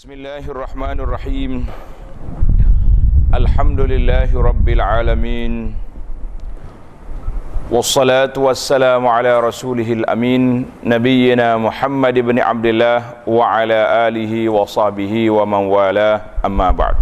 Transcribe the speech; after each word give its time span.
Bismillahirrahmanirrahim. 0.00 1.68
Alhamdulillahi 3.36 4.32
Rabbil 4.32 4.80
Alamin. 4.80 5.76
Wassalatu 7.68 8.48
wassalamu 8.48 9.12
ala 9.12 9.44
rasulihil 9.44 10.08
amin. 10.08 10.64
Nabiyyina 10.80 11.60
Muhammad 11.60 12.16
ibn 12.16 12.40
Abdullah 12.40 13.28
Wa 13.28 13.60
ala 13.60 14.08
alihi 14.08 14.48
wa 14.48 14.64
sahbihi 14.64 15.28
wa 15.28 15.44
man 15.44 15.68
wala. 15.68 16.40
Amma 16.40 16.72
ba'd. 16.72 16.96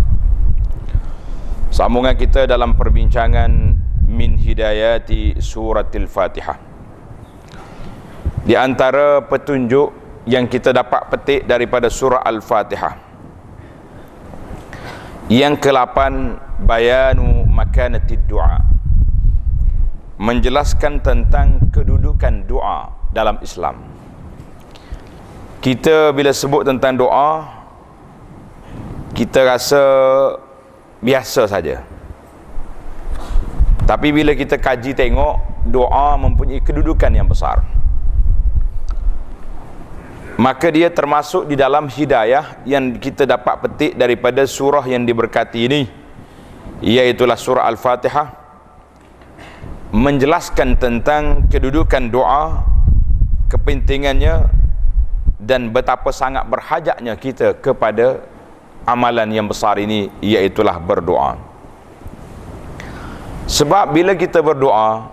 Sambungan 1.70 2.18
kita 2.18 2.50
dalam 2.50 2.74
perbincangan 2.74 3.78
Min 4.10 4.34
Hidayati 4.34 5.38
Suratil 5.38 6.10
Fatihah 6.10 6.58
Di 8.42 8.58
antara 8.58 9.22
petunjuk 9.22 9.97
yang 10.28 10.44
kita 10.44 10.76
dapat 10.76 11.08
petik 11.08 11.48
daripada 11.48 11.88
surah 11.88 12.20
Al-Fatihah. 12.20 13.00
Yang 15.32 15.54
ke-8 15.64 15.96
bayanu 16.68 17.48
makanatid 17.48 18.28
du'a. 18.28 18.60
Menjelaskan 20.20 21.00
tentang 21.00 21.72
kedudukan 21.72 22.44
doa 22.44 22.92
dalam 23.08 23.40
Islam. 23.40 23.80
Kita 25.64 26.12
bila 26.12 26.30
sebut 26.30 26.68
tentang 26.68 27.00
doa 27.00 27.48
kita 29.16 29.48
rasa 29.48 29.82
biasa 31.00 31.48
saja. 31.48 31.80
Tapi 33.88 34.12
bila 34.12 34.36
kita 34.36 34.60
kaji 34.60 34.92
tengok 34.92 35.64
doa 35.64 36.20
mempunyai 36.20 36.60
kedudukan 36.60 37.08
yang 37.16 37.24
besar 37.24 37.77
maka 40.38 40.70
dia 40.70 40.86
termasuk 40.86 41.50
di 41.50 41.58
dalam 41.58 41.90
hidayah 41.90 42.62
yang 42.62 42.94
kita 42.94 43.26
dapat 43.26 43.58
petik 43.58 43.92
daripada 43.98 44.46
surah 44.46 44.86
yang 44.86 45.02
diberkati 45.02 45.66
ini. 45.66 45.82
Iaitulah 46.78 47.34
surah 47.34 47.66
Al-Fatihah. 47.66 48.38
Menjelaskan 49.90 50.78
tentang 50.78 51.50
kedudukan 51.50 52.06
doa 52.14 52.62
kepentingannya 53.50 54.46
dan 55.42 55.74
betapa 55.74 56.14
sangat 56.14 56.46
berhajatnya 56.46 57.18
kita 57.18 57.58
kepada 57.58 58.22
amalan 58.86 59.26
yang 59.34 59.50
besar 59.50 59.74
ini 59.82 60.06
iaitulah 60.22 60.78
berdoa. 60.78 61.34
Sebab 63.50 63.90
bila 63.90 64.14
kita 64.14 64.38
berdoa 64.38 65.08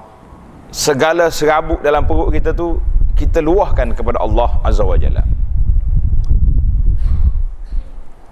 segala 0.70 1.34
serabut 1.34 1.82
dalam 1.82 2.06
perut 2.06 2.30
kita 2.30 2.52
tu 2.54 2.78
kita 3.16 3.40
luahkan 3.40 3.96
kepada 3.96 4.20
Allah 4.20 4.60
Azza 4.62 4.84
wa 4.84 5.00
Jalla. 5.00 5.24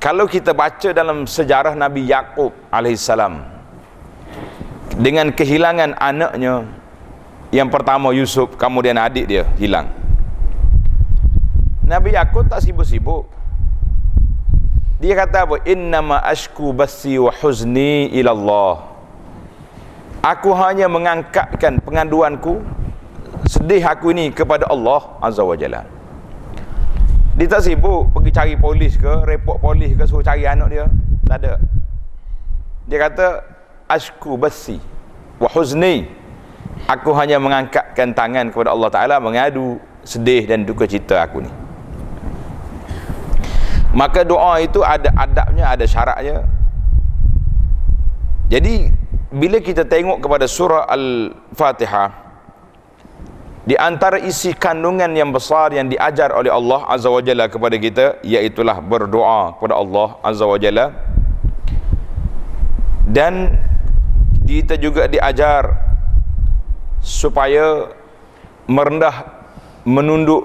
Kalau 0.04 0.28
kita 0.28 0.52
baca 0.52 0.92
dalam 0.92 1.24
sejarah 1.24 1.80
Nabi 1.80 2.04
Yaqub 2.12 2.52
alaihissalam 2.68 3.40
dengan 5.00 5.32
kehilangan 5.32 5.96
anaknya 5.96 6.68
yang 7.56 7.72
pertama 7.72 8.12
Yusuf 8.12 8.60
kemudian 8.60 9.00
adik 9.00 9.32
dia 9.32 9.48
hilang. 9.56 9.88
Nabi 11.88 12.20
Yaqub 12.20 12.52
tak 12.52 12.60
sibuk-sibuk. 12.68 13.32
Dia 15.00 15.16
kata 15.20 15.48
apa? 15.48 15.56
Innama 15.68 16.20
ashku 16.20 16.76
basi 16.76 17.16
wa 17.16 17.32
huzni 17.32 18.12
ila 18.20 18.32
Allah. 18.36 18.76
Aku 20.24 20.56
hanya 20.56 20.88
mengangkatkan 20.88 21.84
pengaduanku 21.84 22.64
sedih 23.50 23.84
aku 23.84 24.14
ini 24.14 24.30
kepada 24.30 24.70
Allah 24.70 25.18
Azza 25.20 25.44
wa 25.44 25.58
Jalla. 25.58 25.84
Dia 27.34 27.50
tak 27.50 27.66
sibuk 27.66 28.14
pergi 28.14 28.30
cari 28.30 28.54
polis 28.54 28.94
ke 28.94 29.26
report 29.26 29.58
polis 29.58 29.98
ke 29.98 30.06
suruh 30.06 30.22
cari 30.22 30.46
anak 30.46 30.68
dia. 30.70 30.86
Tak 31.26 31.38
ada. 31.42 31.54
Dia 32.86 32.98
kata 33.10 33.28
ashku 33.90 34.38
basi 34.38 34.78
wa 35.42 35.50
huzni. 35.50 36.06
Aku 36.86 37.16
hanya 37.16 37.40
mengangkatkan 37.40 38.12
tangan 38.12 38.52
kepada 38.52 38.74
Allah 38.74 38.90
Ta'ala 38.92 39.16
mengadu 39.18 39.80
sedih 40.04 40.44
dan 40.46 40.68
duka 40.68 40.84
cita 40.84 41.24
aku 41.24 41.42
ni. 41.42 41.52
Maka 43.94 44.26
doa 44.26 44.58
itu 44.58 44.82
ada 44.82 45.14
adabnya 45.14 45.70
ada 45.70 45.86
syaratnya. 45.86 46.44
Jadi 48.50 48.90
bila 49.34 49.58
kita 49.62 49.86
tengok 49.86 50.22
kepada 50.22 50.46
surah 50.46 50.86
Al-Fatihah 50.86 52.23
di 53.64 53.80
antara 53.80 54.20
isi 54.20 54.52
kandungan 54.52 55.08
yang 55.16 55.32
besar 55.32 55.72
yang 55.72 55.88
diajar 55.88 56.36
oleh 56.36 56.52
Allah 56.52 56.84
Azza 56.92 57.08
wa 57.08 57.24
Jalla 57.24 57.48
kepada 57.48 57.80
kita 57.80 58.20
iaitulah 58.20 58.84
berdoa 58.84 59.56
kepada 59.56 59.80
Allah 59.80 60.20
Azza 60.20 60.44
wa 60.44 60.60
Jalla. 60.60 60.92
Dan 63.08 63.56
kita 64.44 64.76
juga 64.76 65.08
diajar 65.08 65.80
supaya 67.00 67.96
merendah 68.68 69.32
menunduk 69.88 70.44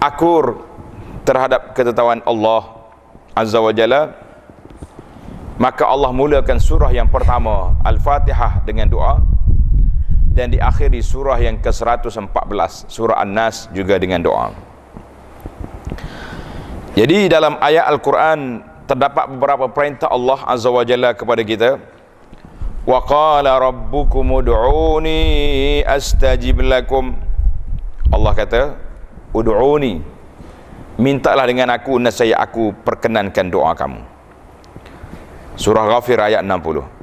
akur 0.00 0.64
terhadap 1.28 1.76
ketetapan 1.76 2.24
Allah 2.24 2.88
Azza 3.36 3.60
wa 3.60 3.68
Jalla. 3.68 4.16
Maka 5.60 5.84
Allah 5.84 6.08
mulakan 6.08 6.56
surah 6.56 6.88
yang 6.88 7.12
pertama 7.12 7.76
Al-Fatihah 7.84 8.64
dengan 8.64 8.88
doa 8.88 9.20
dan 10.38 10.54
diakhiri 10.54 11.02
surah 11.02 11.34
yang 11.42 11.58
ke-114 11.58 12.86
surah 12.86 13.18
An-Nas 13.26 13.66
juga 13.74 13.98
dengan 13.98 14.22
doa. 14.22 14.54
Jadi 16.94 17.26
dalam 17.26 17.58
ayat 17.58 17.90
Al-Quran 17.90 18.62
terdapat 18.86 19.34
beberapa 19.34 19.66
perintah 19.66 20.06
Allah 20.06 20.38
Azza 20.46 20.70
wa 20.70 20.86
Jalla 20.86 21.10
kepada 21.18 21.42
kita. 21.42 21.82
Wa 22.86 23.02
qala 23.02 23.58
rabbukum 23.58 24.38
ud'uni 24.38 25.82
astajib 25.82 26.62
lakum. 26.62 27.18
Allah 28.14 28.32
kata 28.38 28.62
ud'uni. 29.34 29.98
Mintalah 30.98 31.46
dengan 31.50 31.74
aku 31.74 31.98
nescaya 31.98 32.38
aku 32.38 32.74
perkenankan 32.86 33.46
doa 33.50 33.74
kamu. 33.74 34.02
Surah 35.58 35.86
Ghafir 35.98 36.18
ayat 36.22 36.46
60 36.46 36.97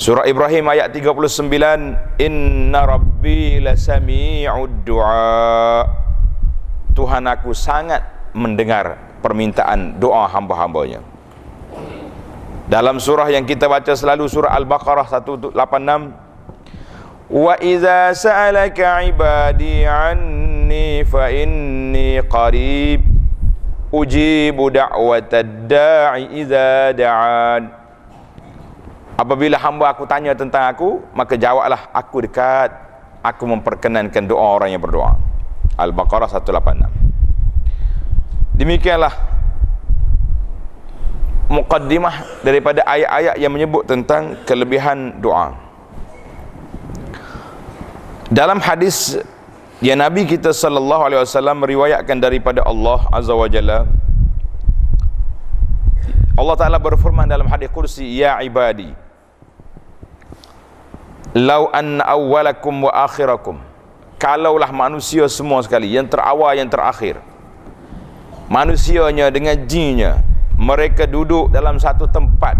Surah 0.00 0.24
Ibrahim 0.24 0.64
ayat 0.64 0.96
39 0.96 1.52
Inna 2.24 2.80
Rabbi 2.88 3.60
lasami'ud 3.60 4.80
du'a. 4.80 5.84
Tuhan 6.96 7.28
aku 7.28 7.52
sangat 7.52 8.32
mendengar 8.32 8.96
permintaan 9.20 10.00
doa 10.00 10.24
hamba-hambanya. 10.24 11.04
Dalam 12.64 12.96
surah 12.96 13.28
yang 13.28 13.44
kita 13.44 13.68
baca 13.68 13.92
selalu 13.92 14.24
surah 14.24 14.56
Al-Baqarah 14.56 15.04
186 15.04 15.52
Wa 17.28 17.60
iza 17.60 18.16
sa'alaka 18.16 19.04
ibadi 19.04 19.84
anni 19.84 21.04
fa 21.04 21.28
inni 21.28 22.24
qarib 22.24 23.04
Ujibu 23.92 24.72
da'watad 24.72 25.68
da'i 25.68 26.40
iza 26.40 26.94
da'an 26.96 27.79
Apabila 29.20 29.60
hamba 29.60 29.92
aku 29.92 30.08
tanya 30.08 30.32
tentang 30.32 30.64
aku, 30.64 31.04
maka 31.12 31.36
jawablah 31.36 31.92
aku 31.92 32.24
dekat. 32.24 32.72
Aku 33.20 33.44
memperkenankan 33.44 34.24
doa 34.24 34.56
orang 34.56 34.72
yang 34.72 34.80
berdoa. 34.80 35.12
Al-Baqarah 35.76 36.24
186. 36.24 36.88
Demikianlah 38.56 39.12
muqaddimah 41.52 42.40
daripada 42.40 42.80
ayat-ayat 42.88 43.36
yang 43.36 43.52
menyebut 43.52 43.84
tentang 43.84 44.40
kelebihan 44.48 45.20
doa. 45.20 45.52
Dalam 48.32 48.56
hadis 48.56 49.20
yang 49.84 50.00
Nabi 50.00 50.24
kita 50.24 50.56
sallallahu 50.56 51.12
alaihi 51.12 51.20
wasallam 51.20 51.60
meriwayatkan 51.60 52.16
daripada 52.24 52.64
Allah 52.64 53.04
Azza 53.12 53.36
wa 53.36 53.48
Jalla 53.52 53.84
Allah 56.40 56.56
Taala 56.56 56.80
berfirman 56.80 57.28
dalam 57.28 57.44
hadis 57.52 57.68
kursi 57.68 58.06
ya 58.16 58.40
ibadi 58.40 59.09
Lau 61.30 61.70
an 61.70 62.02
awwalakum 62.02 62.90
wa 62.90 63.06
akhirakum. 63.06 63.62
Kalaulah 64.20 64.68
manusia 64.68 65.24
semua 65.32 65.64
sekali 65.64 65.94
Yang 65.94 66.12
terawal 66.18 66.58
yang 66.58 66.66
terakhir. 66.66 67.22
Manusianya 68.50 69.32
dengan 69.32 69.56
jinnya 69.64 70.20
Mereka 70.58 71.06
duduk 71.06 71.54
dalam 71.54 71.78
satu 71.78 72.10
tempat. 72.10 72.58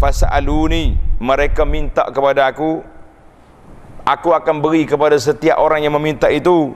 Fasa'aluni 0.00 0.96
Mereka 1.20 1.68
minta 1.68 2.08
kepada 2.08 2.48
aku. 2.48 2.80
Aku 4.08 4.32
akan 4.32 4.64
beri 4.64 4.88
kepada 4.88 5.20
setiap 5.20 5.60
orang 5.60 5.84
yang 5.84 5.92
meminta 6.00 6.32
itu. 6.32 6.72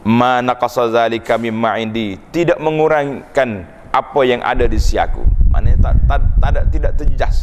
Ma 0.00 0.40
naqasa 0.40 0.88
zalika 0.88 1.36
mimma 1.36 1.76
indi. 1.76 2.16
Tidak 2.32 2.56
mengurangkan 2.56 3.68
apa 3.92 4.20
yang 4.24 4.40
ada 4.40 4.64
di 4.64 4.80
sisi 4.80 4.96
aku. 4.96 5.20
Maksudnya 5.52 5.76
tak, 5.78 5.94
tak, 6.08 6.20
tak, 6.40 6.50
tak, 6.56 6.64
tidak 6.72 6.92
terjejas. 6.96 7.36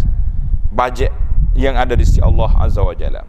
Bajet 0.73 1.13
yang 1.53 1.77
ada 1.77 1.93
di 1.93 2.03
sisi 2.05 2.21
Allah 2.21 2.49
Azza 2.57 2.81
wa 2.81 2.93
Jalla. 2.97 3.23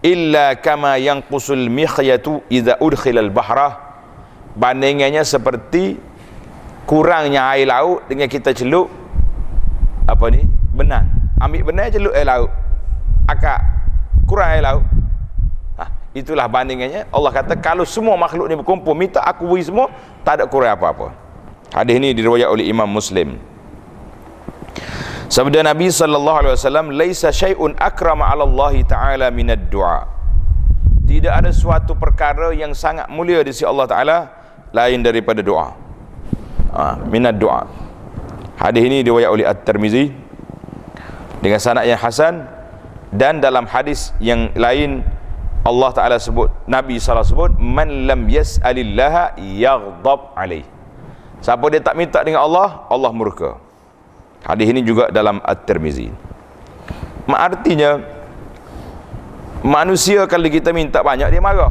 Illa 0.00 0.56
kama 0.56 0.96
yanqusul 0.96 1.68
mikhyatu 1.68 2.40
idza 2.48 2.80
udkhila 2.80 3.20
al-bahra 3.20 3.76
bandingannya 4.56 5.20
seperti 5.20 6.00
kurangnya 6.88 7.52
air 7.52 7.68
laut 7.68 8.08
dengan 8.08 8.26
kita 8.26 8.56
celup 8.56 8.88
apa 10.08 10.24
ni 10.32 10.48
benang. 10.72 11.04
Ambil 11.36 11.68
benang 11.68 11.92
celup 11.92 12.16
air 12.16 12.26
laut. 12.26 12.50
Akak 13.28 13.60
kurang 14.24 14.48
air 14.56 14.64
laut. 14.64 14.84
Ha, 15.76 15.84
itulah 16.16 16.48
bandingannya. 16.48 17.04
Allah 17.12 17.30
kata 17.36 17.60
kalau 17.60 17.84
semua 17.84 18.16
makhluk 18.16 18.48
ni 18.48 18.56
berkumpul 18.56 18.96
minta 18.96 19.20
aku 19.20 19.44
beri 19.44 19.68
semua 19.68 19.92
tak 20.24 20.40
ada 20.40 20.44
kurang 20.48 20.72
apa-apa. 20.80 21.12
Hadis 21.70 22.00
ini 22.00 22.16
diriwayat 22.16 22.48
oleh 22.50 22.66
Imam 22.66 22.88
Muslim 22.88 23.38
Sabda 25.30 25.62
Nabi 25.62 25.94
sallallahu 25.94 26.38
alaihi 26.42 26.54
wasallam 26.58 26.90
laisa 26.90 27.30
syai'un 27.30 27.78
akrama 27.78 28.26
'ala 28.26 28.42
Allah 28.50 28.74
taala 28.82 29.26
minad 29.30 29.70
du'a. 29.70 30.02
Tidak 31.06 31.30
ada 31.30 31.54
suatu 31.54 31.94
perkara 31.94 32.50
yang 32.50 32.74
sangat 32.74 33.06
mulia 33.06 33.38
di 33.46 33.54
sisi 33.54 33.62
Allah 33.62 33.86
taala 33.86 34.16
lain 34.74 35.06
daripada 35.06 35.38
doa. 35.38 35.70
Ha, 36.74 36.98
minad 37.06 37.38
du'a. 37.38 37.62
Hadis 38.58 38.82
ini 38.82 39.06
diriwayat 39.06 39.30
oleh 39.30 39.46
At-Tirmizi 39.46 40.10
dengan 41.38 41.62
sanad 41.62 41.86
yang 41.86 42.02
hasan 42.02 42.50
dan 43.14 43.38
dalam 43.38 43.70
hadis 43.70 44.10
yang 44.18 44.50
lain 44.58 45.06
Allah 45.62 45.90
Taala 45.94 46.16
sebut 46.18 46.50
Nabi 46.66 46.98
sallallahu 46.98 47.30
sebut 47.30 47.52
man 47.62 48.10
lam 48.10 48.26
yas'alillah 48.26 49.38
yaghdab 49.38 50.34
alaih. 50.34 50.66
Siapa 51.38 51.64
dia 51.70 51.78
tak 51.78 51.94
minta 51.94 52.18
dengan 52.26 52.44
Allah, 52.44 52.84
Allah 52.90 53.14
murka. 53.14 53.69
Hadis 54.44 54.66
ini 54.72 54.80
juga 54.80 55.12
dalam 55.12 55.38
At-Tirmizi. 55.44 56.08
Artinya 57.30 58.00
manusia 59.62 60.24
kalau 60.26 60.48
kita 60.48 60.72
minta 60.72 61.04
banyak 61.04 61.28
dia 61.30 61.42
marah. 61.42 61.70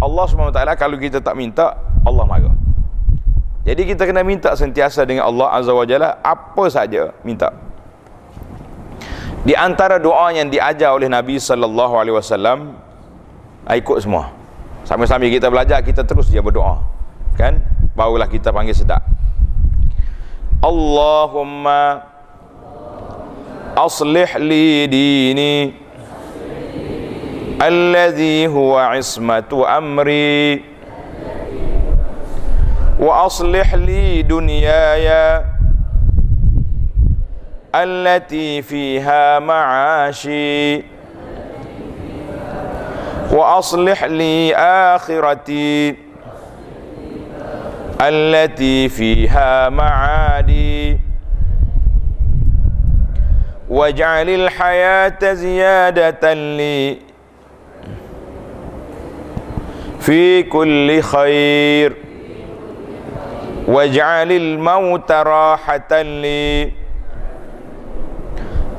Allah 0.00 0.24
SWT 0.24 0.60
kalau 0.80 0.96
kita 0.96 1.20
tak 1.20 1.36
minta 1.36 1.76
Allah 2.02 2.24
marah. 2.24 2.56
Jadi 3.68 3.84
kita 3.84 4.08
kena 4.08 4.24
minta 4.24 4.56
sentiasa 4.56 5.04
dengan 5.04 5.28
Allah 5.28 5.52
Azza 5.52 5.76
wa 5.76 5.84
Jalla 5.84 6.18
apa 6.24 6.64
saja 6.72 7.12
minta. 7.20 7.52
Di 9.44 9.52
antara 9.52 10.00
doa 10.00 10.32
yang 10.32 10.48
diajar 10.48 10.96
oleh 10.96 11.08
Nabi 11.08 11.36
sallallahu 11.36 11.94
alaihi 11.96 12.16
wasallam 12.16 12.76
ikut 13.68 13.98
semua. 14.00 14.32
Sambil-sambil 14.88 15.28
kita 15.28 15.52
belajar 15.52 15.84
kita 15.84 16.02
terus 16.08 16.32
dia 16.32 16.40
berdoa. 16.40 16.80
Kan? 17.36 17.60
Barulah 17.92 18.26
kita 18.26 18.50
panggil 18.50 18.72
sedap. 18.72 19.04
اللهم 20.64 21.64
أصلح 23.78 24.36
لي 24.36 24.86
ديني 24.86 25.72
الذي 27.62 28.46
هو 28.46 28.78
عصمة 28.78 29.64
أمري 29.78 30.64
وأصلح 33.00 33.74
لي 33.74 34.22
دنياي 34.22 35.08
التي 37.74 38.62
فيها 38.62 39.38
معاشي 39.38 40.82
وأصلح 43.32 44.04
لي 44.04 44.54
آخرتي 44.56 46.09
التي 48.01 48.89
فيها 48.89 49.69
معادي 49.69 50.99
واجعل 53.69 54.29
الحياة 54.29 55.21
زيادة 55.33 56.33
لي 56.33 56.97
في 59.99 60.43
كل 60.43 61.01
خير 61.01 61.89
واجعل 63.67 64.31
الموت 64.31 65.11
راحة 65.11 65.91
لي 66.01 66.71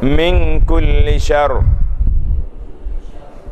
من 0.02 0.60
كل 0.60 1.20
شر 1.20 1.62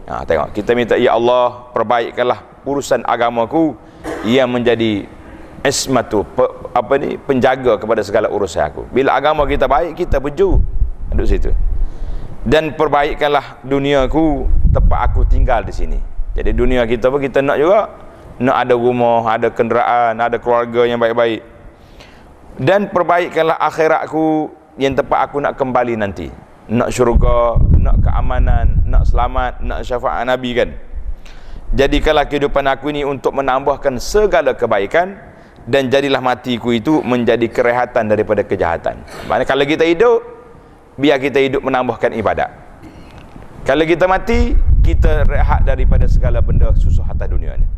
Ha, 0.05 0.21
tengok 0.29 0.53
kita 0.53 0.77
minta 0.77 1.01
ya 1.01 1.17
Allah 1.17 1.73
perbaikkanlah 1.73 2.61
urusan 2.69 3.01
agamaku 3.09 3.73
yang 4.29 4.53
menjadi 4.53 5.09
ismatu 5.64 6.24
pe, 6.24 6.46
apa 6.72 6.94
ni 6.96 7.20
penjaga 7.20 7.76
kepada 7.76 8.02
segala 8.04 8.28
urusan 8.32 8.64
aku. 8.64 8.82
Bila 8.92 9.16
agama 9.16 9.44
kita 9.44 9.68
baik 9.68 10.00
kita 10.00 10.22
beju. 10.22 10.60
Duduk 11.12 11.28
situ. 11.28 11.52
Dan 12.46 12.74
perbaikkanlah 12.78 13.64
duniaku 13.68 14.48
tempat 14.72 15.00
aku 15.12 15.28
tinggal 15.28 15.66
di 15.66 15.74
sini. 15.76 16.00
Jadi 16.38 16.56
dunia 16.56 16.88
kita 16.88 17.12
pun 17.12 17.20
kita 17.20 17.44
nak 17.44 17.58
juga 17.60 17.92
nak 18.40 18.56
ada 18.64 18.74
rumah 18.80 19.28
ada 19.28 19.52
kenderaan 19.52 20.16
ada 20.16 20.40
keluarga 20.40 20.88
yang 20.88 21.02
baik-baik. 21.02 21.44
Dan 22.60 22.92
perbaikkanlah 22.92 23.60
akhiratku 23.60 24.52
yang 24.80 24.96
tempat 24.96 25.28
aku 25.28 25.44
nak 25.44 25.60
kembali 25.60 26.00
nanti. 26.00 26.32
Nak 26.70 26.90
syurga 26.94 27.60
nak 27.76 28.00
keamanan 28.06 28.88
nak 28.88 29.04
selamat 29.04 29.60
nak 29.60 29.84
syafaat 29.84 30.24
nabi 30.24 30.56
kan. 30.56 30.70
Jadikanlah 31.76 32.26
kehidupan 32.26 32.66
aku 32.66 32.90
ini 32.90 33.06
untuk 33.06 33.36
menambahkan 33.36 34.02
segala 34.02 34.58
kebaikan 34.58 35.29
dan 35.70 35.86
jadilah 35.94 36.18
matiku 36.18 36.74
itu 36.74 37.06
menjadi 37.06 37.46
kerehatan 37.46 38.10
daripada 38.10 38.42
kejahatan. 38.42 39.06
Maksudnya 39.30 39.46
kalau 39.46 39.64
kita 39.70 39.86
hidup, 39.86 40.26
biar 40.98 41.22
kita 41.22 41.38
hidup 41.38 41.62
menambahkan 41.62 42.10
ibadat. 42.18 42.50
Kalau 43.70 43.86
kita 43.86 44.10
mati, 44.10 44.58
kita 44.82 45.30
rehat 45.30 45.62
daripada 45.62 46.10
segala 46.10 46.42
benda 46.42 46.74
susah 46.74 47.06
atas 47.06 47.30
dunia 47.30 47.54
ni. 47.54 47.70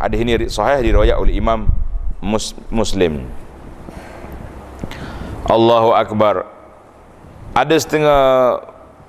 Hadis 0.00 0.18
ini 0.24 0.32
sahih 0.48 0.80
diriwayat 0.80 1.20
oleh 1.20 1.36
Imam 1.36 1.68
Mus 2.24 2.56
Muslim. 2.72 3.28
Allahu 5.44 5.92
Akbar. 5.92 6.48
Ada 7.52 7.76
setengah 7.76 8.20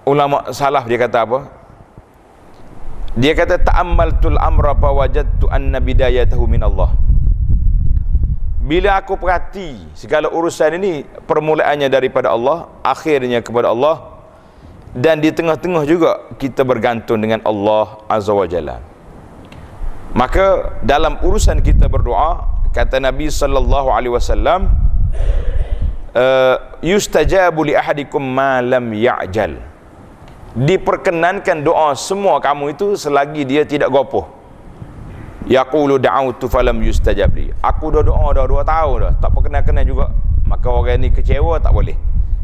ulama 0.04 0.52
salaf 0.52 0.84
dia 0.84 1.00
kata 1.00 1.24
apa? 1.24 1.40
Dia 3.16 3.32
kata 3.40 3.62
ta'ammaltul 3.64 4.36
amra 4.36 4.76
fa 4.76 4.92
wajadtu 4.92 5.48
anna 5.48 5.80
bidayatahu 5.80 6.44
min 6.50 6.64
Allah 6.64 6.92
bila 8.62 9.02
aku 9.02 9.18
perhati 9.18 9.74
segala 9.98 10.30
urusan 10.30 10.78
ini 10.78 11.02
permulaannya 11.26 11.90
daripada 11.90 12.30
Allah 12.30 12.70
akhirnya 12.86 13.42
kepada 13.42 13.74
Allah 13.74 14.22
dan 14.94 15.18
di 15.18 15.34
tengah-tengah 15.34 15.82
juga 15.90 16.30
kita 16.38 16.62
bergantung 16.62 17.18
dengan 17.18 17.42
Allah 17.42 18.06
Azza 18.06 18.30
wa 18.30 18.46
Jalla. 18.46 18.78
Maka 20.14 20.78
dalam 20.86 21.18
urusan 21.26 21.64
kita 21.64 21.90
berdoa 21.90 22.44
kata 22.70 23.02
Nabi 23.02 23.34
sallallahu 23.34 23.90
alaihi 23.90 24.14
wasallam 24.14 24.70
uh, 26.14 26.56
yustajabu 26.86 27.66
li 27.66 27.74
ahadikum 27.74 28.22
ma 28.22 28.62
lam 28.62 28.94
ya'jal. 28.94 29.58
Diperkenankan 30.54 31.64
doa 31.66 31.96
semua 31.98 32.38
kamu 32.44 32.76
itu 32.76 32.94
selagi 33.00 33.42
dia 33.48 33.64
tidak 33.66 33.90
gopoh 33.90 34.41
yaqulu 35.48 35.98
da'autu 35.98 36.46
falam 36.52 36.82
yustajab 36.82 37.34
li. 37.34 37.50
Aku 37.62 37.90
dah 37.90 38.06
doa 38.06 38.30
dah 38.36 38.46
2 38.46 38.62
tahun 38.66 38.96
dah. 39.02 39.14
Tak 39.22 39.30
pernah 39.34 39.62
kena 39.66 39.82
juga. 39.82 40.14
Maka 40.46 40.68
orang 40.68 41.00
ni 41.02 41.10
kecewa 41.10 41.58
tak 41.64 41.72
boleh. 41.72 41.96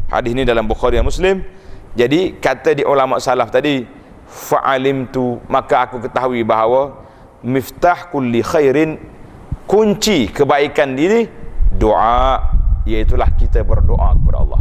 Hadis 0.08 0.32
ni 0.32 0.42
dalam 0.48 0.64
bukhari 0.64 0.96
dan 0.96 1.04
muslim. 1.04 1.44
Jadi 1.92 2.40
kata 2.40 2.72
di 2.72 2.82
ulama 2.86 3.20
salaf 3.20 3.52
tadi 3.52 3.84
fa'alimtu 4.28 5.40
maka 5.48 5.88
aku 5.88 6.04
ketahui 6.04 6.44
bahawa 6.44 7.04
miftah 7.44 8.12
kulli 8.12 8.44
khairin 8.44 9.00
kunci 9.64 10.28
kebaikan 10.28 10.92
diri 10.92 11.24
doa 11.72 12.40
iaitulah 12.84 13.28
kita 13.36 13.64
berdoa 13.64 14.16
kepada 14.16 14.38
Allah. 14.44 14.60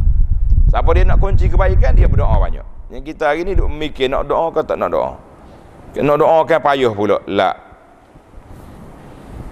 Siapa 0.68 0.90
dia 0.96 1.04
nak 1.08 1.20
kunci 1.24 1.48
kebaikan 1.48 1.96
dia 1.96 2.08
berdoa 2.12 2.36
banyak. 2.36 2.66
Yang 2.92 3.04
kita 3.16 3.24
hari 3.32 3.44
ni 3.44 3.56
duk 3.56 3.72
mikir 3.72 4.08
nak 4.08 4.28
doa 4.28 4.52
ke 4.52 4.64
tak 4.64 4.80
nak 4.80 4.92
doa? 4.92 5.16
Nak 6.00 6.18
doa 6.20 6.44
kan 6.48 6.60
payah 6.60 6.92
pula? 6.92 7.20
Lah 7.28 7.67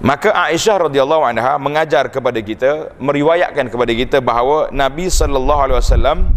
Maka 0.06 0.30
Aisyah 0.30 0.86
radhiyallahu 0.86 1.26
anha 1.26 1.58
mengajar 1.58 2.06
kepada 2.14 2.38
kita, 2.38 2.94
meriwayatkan 3.02 3.74
kepada 3.74 3.90
kita 3.90 4.18
bahawa 4.22 4.70
Nabi 4.70 5.10
sallallahu 5.10 5.62
alaihi 5.66 5.82
wasallam 5.82 6.30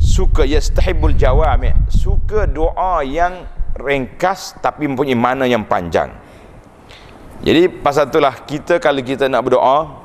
suka 0.00 0.48
yastahibbul 0.48 1.12
jawami, 1.12 1.76
suka 1.92 2.48
doa 2.48 3.04
yang 3.04 3.44
ringkas 3.76 4.56
tapi 4.64 4.88
mempunyai 4.88 5.20
makna 5.20 5.44
yang 5.44 5.68
panjang. 5.68 6.16
Jadi 7.44 7.68
pasal 7.68 8.08
itulah 8.08 8.32
kita 8.48 8.80
kalau 8.80 9.04
kita 9.04 9.28
nak 9.28 9.44
berdoa 9.44 10.00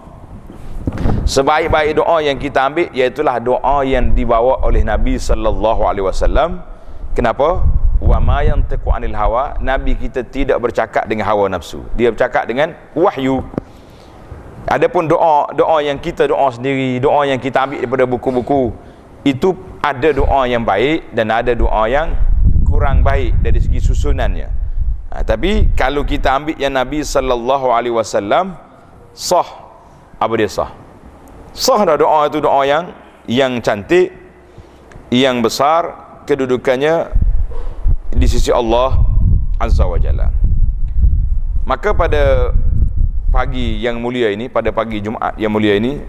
sebaik-baik 1.23 2.03
doa 2.03 2.19
yang 2.19 2.35
kita 2.35 2.67
ambil 2.67 2.91
iaitu 2.91 3.23
doa 3.23 3.77
yang 3.87 4.11
dibawa 4.11 4.59
oleh 4.59 4.83
Nabi 4.83 5.15
sallallahu 5.15 5.87
alaihi 5.87 6.03
wasallam. 6.03 6.59
Kenapa? 7.15 7.63
Wa 8.01 8.17
ma 8.19 8.43
yantiqu 8.43 8.87
anil 8.91 9.15
hawa 9.15 9.55
nabi 9.63 9.95
kita 9.95 10.23
tidak 10.27 10.59
bercakap 10.59 11.07
dengan 11.07 11.27
hawa 11.27 11.47
nafsu. 11.47 11.83
Dia 11.95 12.11
bercakap 12.11 12.47
dengan 12.47 12.75
wahyu. 12.95 13.43
Adapun 14.65 15.05
doa 15.05 15.53
doa 15.53 15.77
yang 15.85 16.01
kita 16.01 16.25
doa 16.25 16.49
sendiri 16.49 16.97
doa 16.97 17.23
yang 17.29 17.37
kita 17.37 17.69
ambil 17.69 17.85
daripada 17.85 18.05
buku-buku 18.09 18.73
itu 19.21 19.53
ada 19.81 20.09
doa 20.09 20.49
yang 20.49 20.65
baik 20.65 21.13
dan 21.13 21.29
ada 21.29 21.53
doa 21.53 21.85
yang 21.85 22.17
kurang 22.65 23.05
baik 23.05 23.37
dari 23.45 23.61
segi 23.61 23.77
susunannya. 23.77 24.49
Ha, 25.13 25.21
tapi 25.21 25.71
kalau 25.77 26.01
kita 26.01 26.33
ambil 26.33 26.57
yang 26.57 26.73
nabi 26.73 27.05
sallallahu 27.05 27.71
alaihi 27.71 27.93
wasallam 27.93 28.57
sah. 29.13 29.63
Apa 30.19 30.33
dia 30.35 30.49
sah? 30.49 30.73
Sah 31.55 31.81
dah 31.87 31.95
doa 31.95 32.27
itu 32.27 32.41
doa 32.43 32.65
yang 32.67 32.91
yang 33.29 33.61
cantik 33.61 34.11
yang 35.13 35.39
besar 35.39 35.93
kedudukannya 36.25 37.24
di 38.15 38.25
sisi 38.31 38.47
Allah 38.49 38.95
Azza 39.59 39.83
wa 39.83 39.99
Jalla. 39.99 40.31
Maka 41.67 41.91
pada 41.91 42.55
pagi 43.35 43.83
yang 43.83 43.99
mulia 43.99 44.31
ini 44.31 44.47
pada 44.47 44.71
pagi 44.71 45.03
Jumaat 45.03 45.35
yang 45.35 45.51
mulia 45.51 45.75
ini 45.75 45.99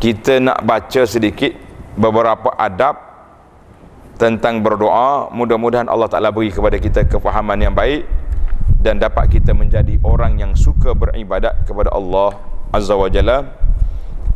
kita 0.00 0.40
nak 0.40 0.64
baca 0.64 1.04
sedikit 1.04 1.52
beberapa 2.00 2.56
adab 2.56 2.96
tentang 4.16 4.64
berdoa. 4.64 5.28
Mudah-mudahan 5.28 5.90
Allah 5.90 6.08
Ta'ala 6.08 6.32
beri 6.32 6.48
kepada 6.48 6.80
kita 6.80 7.04
kefahaman 7.04 7.60
yang 7.60 7.74
baik 7.76 8.08
dan 8.80 8.96
dapat 8.96 9.28
kita 9.28 9.52
menjadi 9.52 10.00
orang 10.06 10.40
yang 10.40 10.52
suka 10.56 10.96
beribadat 10.96 11.66
kepada 11.68 11.92
Allah 11.92 12.32
Azza 12.72 12.96
wa 12.96 13.10
Jalla. 13.12 13.44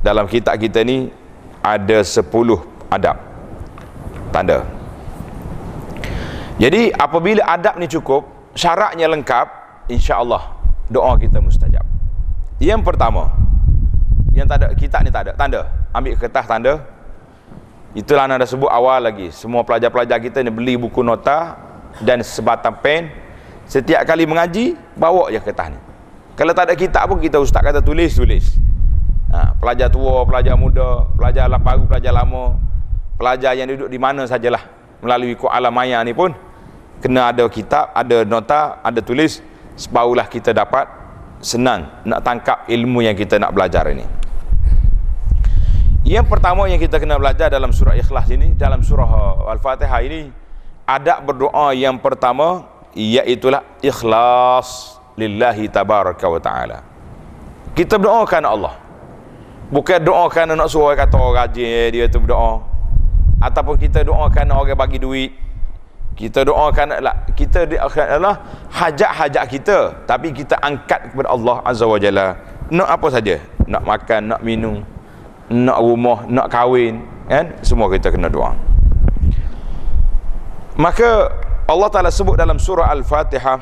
Dalam 0.02 0.26
kitab 0.26 0.58
kita 0.58 0.82
ni 0.82 1.08
ada 1.62 2.02
10 2.02 2.26
adab. 2.90 3.16
Tanda 4.34 4.81
jadi 6.62 6.94
apabila 6.94 7.42
adab 7.42 7.74
ni 7.74 7.90
cukup 7.90 8.22
syaratnya 8.54 9.10
lengkap 9.10 9.50
insya-Allah 9.90 10.54
doa 10.86 11.18
kita 11.18 11.42
mustajab. 11.42 11.82
Yang 12.62 12.86
pertama, 12.86 13.34
yang 14.30 14.46
tak 14.46 14.62
ada 14.62 14.68
kitab 14.78 15.02
ni 15.02 15.10
tak 15.10 15.26
ada 15.26 15.32
tanda. 15.34 15.66
Ambil 15.90 16.14
kertas 16.14 16.46
tanda. 16.46 16.86
Itulah 17.98 18.30
anda 18.30 18.46
sebut 18.46 18.70
awal 18.70 19.02
lagi. 19.02 19.34
Semua 19.34 19.66
pelajar-pelajar 19.66 20.22
kita 20.22 20.38
ni 20.46 20.54
beli 20.54 20.78
buku 20.78 21.02
nota 21.02 21.58
dan 21.98 22.22
sebatang 22.22 22.78
pen. 22.78 23.10
Setiap 23.66 24.06
kali 24.06 24.22
mengaji, 24.30 24.78
bawa 24.94 25.34
je 25.34 25.42
kertas 25.42 25.66
ni. 25.74 25.78
Kalau 26.38 26.54
tak 26.54 26.70
ada 26.70 26.74
kitab 26.78 27.10
pun 27.10 27.18
kita 27.18 27.42
ustaz 27.42 27.58
kata 27.58 27.82
tulis, 27.82 28.14
tulis. 28.14 28.54
Ha, 29.34 29.58
pelajar 29.58 29.90
tua, 29.90 30.22
pelajar 30.22 30.54
muda, 30.54 31.10
pelajar 31.18 31.50
baru, 31.58 31.90
pelajar 31.90 32.14
lama, 32.14 32.54
pelajar 33.18 33.58
yang 33.58 33.66
duduk 33.66 33.90
di 33.90 33.98
mana 33.98 34.30
sajalah 34.30 34.62
melalui 35.02 35.34
alam 35.50 35.74
maya 35.74 35.98
ni 36.06 36.14
pun 36.14 36.30
kena 37.02 37.34
ada 37.34 37.42
kitab, 37.50 37.90
ada 37.90 38.22
nota, 38.22 38.78
ada 38.78 39.02
tulis 39.02 39.42
sebarulah 39.74 40.30
kita 40.30 40.54
dapat 40.54 40.86
senang 41.42 41.90
nak 42.06 42.22
tangkap 42.22 42.70
ilmu 42.70 43.02
yang 43.02 43.18
kita 43.18 43.42
nak 43.42 43.50
belajar 43.50 43.90
ini. 43.90 44.06
Yang 46.06 46.30
pertama 46.30 46.70
yang 46.70 46.78
kita 46.78 47.02
kena 47.02 47.18
belajar 47.18 47.50
dalam 47.50 47.74
surah 47.74 47.98
ikhlas 47.98 48.30
ini 48.30 48.54
dalam 48.54 48.82
surah 48.82 49.42
al-fatihah 49.50 50.00
ini 50.02 50.30
adab 50.86 51.26
berdoa 51.26 51.74
yang 51.74 51.98
pertama 51.98 52.66
iaitulah 52.94 53.62
ikhlas 53.82 54.98
lillahi 55.18 55.66
tabaraka 55.70 56.26
wa 56.26 56.40
ta'ala. 56.42 56.78
Kita 57.72 57.96
berdoakan 57.98 58.42
Allah. 58.44 58.74
Bukan 59.72 60.04
doakan 60.04 60.52
nak 60.52 60.68
suruh 60.68 60.92
kata 60.92 61.16
orang 61.16 61.48
rajin 61.48 61.88
dia 61.88 62.04
tu 62.06 62.20
berdoa. 62.20 62.60
Ataupun 63.40 63.80
kita 63.80 64.04
doakan 64.04 64.52
orang 64.52 64.76
bagi 64.76 65.00
duit 65.00 65.32
kita 66.12 66.44
doakan 66.44 67.00
adalah 67.00 67.24
kita 67.32 67.64
adalah 67.66 68.66
hajat-hajat 68.68 69.44
kita. 69.48 69.78
Tapi 70.04 70.30
kita 70.36 70.60
angkat 70.60 71.12
kepada 71.12 71.32
Allah 71.32 71.56
Azza 71.64 71.88
wa 71.88 71.96
Jalla. 71.96 72.36
Nak 72.68 72.88
apa 72.88 73.06
saja. 73.08 73.40
Nak 73.64 73.82
makan 73.82 74.20
nak 74.36 74.40
minum 74.44 74.84
nak 75.52 75.78
rumah 75.80 76.24
nak 76.28 76.48
kahwin 76.48 77.04
kan? 77.28 77.56
Semua 77.64 77.92
kita 77.92 78.08
kena 78.08 78.32
doa. 78.32 78.56
Maka 80.76 81.32
Allah 81.68 81.88
Taala 81.92 82.08
sebut 82.08 82.36
dalam 82.36 82.56
surah 82.56 82.88
Al-Fatihah 82.88 83.60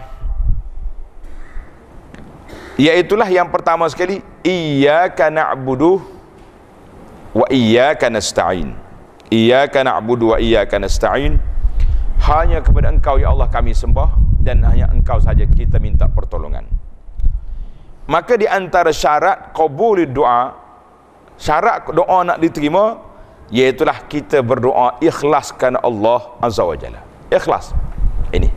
iaitulah 2.81 3.27
yang 3.29 3.51
pertama 3.51 3.85
sekali 3.91 4.23
iyyaka 4.47 5.29
na'budu 5.29 6.01
wa 7.35 7.47
iyyaka 7.51 8.07
nasta'in. 8.09 8.73
Iyyaka 9.31 9.83
na'budu 9.87 10.35
wa 10.35 10.37
iyyaka 10.39 10.79
nasta'in 10.79 11.39
hanya 12.21 12.61
kepada 12.61 12.93
engkau 12.93 13.17
ya 13.17 13.33
Allah 13.33 13.49
kami 13.49 13.73
sembah 13.73 14.13
dan 14.45 14.61
hanya 14.69 14.93
engkau 14.93 15.17
saja 15.17 15.49
kita 15.49 15.81
minta 15.81 16.05
pertolongan. 16.05 16.69
Maka 18.11 18.37
di 18.37 18.45
antara 18.45 18.93
syarat 18.93 19.55
qabul 19.57 20.05
doa 20.05 20.53
syarat 21.41 21.89
doa 21.95 22.27
nak 22.27 22.43
diterima 22.43 22.99
iaitulah 23.49 24.05
kita 24.05 24.45
berdoa 24.45 25.01
ikhlaskan 25.01 25.81
Allah 25.81 26.37
azza 26.45 26.67
wajalla 26.67 27.01
ikhlas. 27.33 27.73
Ini. 28.35 28.51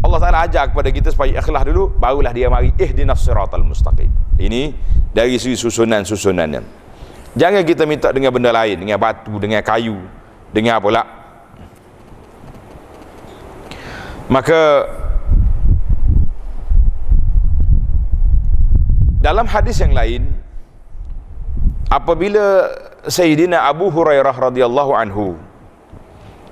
Allah 0.00 0.18
Taala 0.18 0.38
ajar 0.48 0.72
kepada 0.72 0.88
kita 0.88 1.12
supaya 1.12 1.36
ikhlas 1.36 1.62
dulu 1.68 1.92
barulah 2.00 2.32
dia 2.32 2.48
mari 2.48 2.72
ihdinas 2.80 3.20
siratal 3.20 3.66
mustaqim. 3.66 4.08
Ini 4.40 4.72
dari 5.12 5.36
segi 5.36 5.58
susunan-susunannya. 5.58 6.80
Jangan 7.36 7.62
kita 7.62 7.84
minta 7.84 8.08
dengan 8.10 8.32
benda 8.32 8.50
lain 8.50 8.80
dengan 8.80 8.96
batu 8.96 9.36
dengan 9.36 9.60
kayu 9.60 10.00
dengan 10.50 10.82
apa 10.82 10.88
lah 10.90 11.19
maka 14.30 14.86
dalam 19.18 19.44
hadis 19.50 19.82
yang 19.82 19.90
lain 19.90 20.30
apabila 21.90 22.70
Sayyidina 23.10 23.66
Abu 23.66 23.90
Hurairah 23.90 24.32
radhiyallahu 24.32 24.94
anhu 24.94 25.34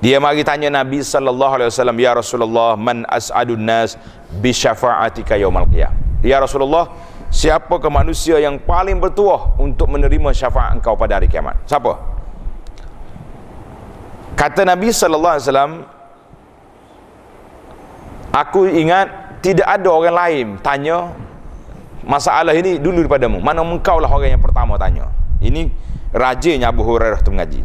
dia 0.03 0.19
mari 0.19 0.43
tanya 0.43 0.71
Nabi 0.71 1.03
sallallahu 1.07 1.59
alaihi 1.59 1.71
wasallam 1.71 1.99
ya 1.99 2.19
Rasulullah 2.19 2.75
man 2.75 3.07
as'adun 3.07 3.63
nas 3.63 3.95
bi 4.43 4.55
syafa'atika 4.55 5.35
yaumal 5.39 5.67
qiyam? 5.67 5.91
Ya 6.23 6.39
Rasulullah 6.39 6.91
siapa 7.35 7.79
ke 7.83 7.89
manusia 7.91 8.39
yang 8.39 8.63
paling 8.63 9.03
bertuah 9.03 9.59
untuk 9.59 9.91
menerima 9.91 10.31
syafaat 10.31 10.79
engkau 10.79 10.95
pada 10.95 11.19
hari 11.19 11.27
kiamat? 11.27 11.59
Siapa? 11.67 11.99
Kata 14.39 14.63
Nabi 14.63 14.95
sallallahu 14.95 15.35
alaihi 15.35 15.47
wasallam 15.51 15.73
Aku 18.33 18.69
ingat 18.69 19.41
tidak 19.41 19.65
ada 19.65 19.89
orang 19.89 20.17
lain 20.17 20.47
tanya 20.61 21.15
masalah 22.05 22.53
ini 22.53 22.81
dulu 22.81 23.05
daripadamu. 23.05 23.41
Mana 23.41 23.65
engkau 23.65 24.01
lah 24.01 24.11
orang 24.11 24.37
yang 24.37 24.43
pertama 24.43 24.77
tanya. 24.81 25.09
Ini 25.39 25.71
rajinnya 26.13 26.73
Abu 26.73 26.83
Hurairah 26.83 27.21
tu 27.23 27.31
mengaji. 27.31 27.63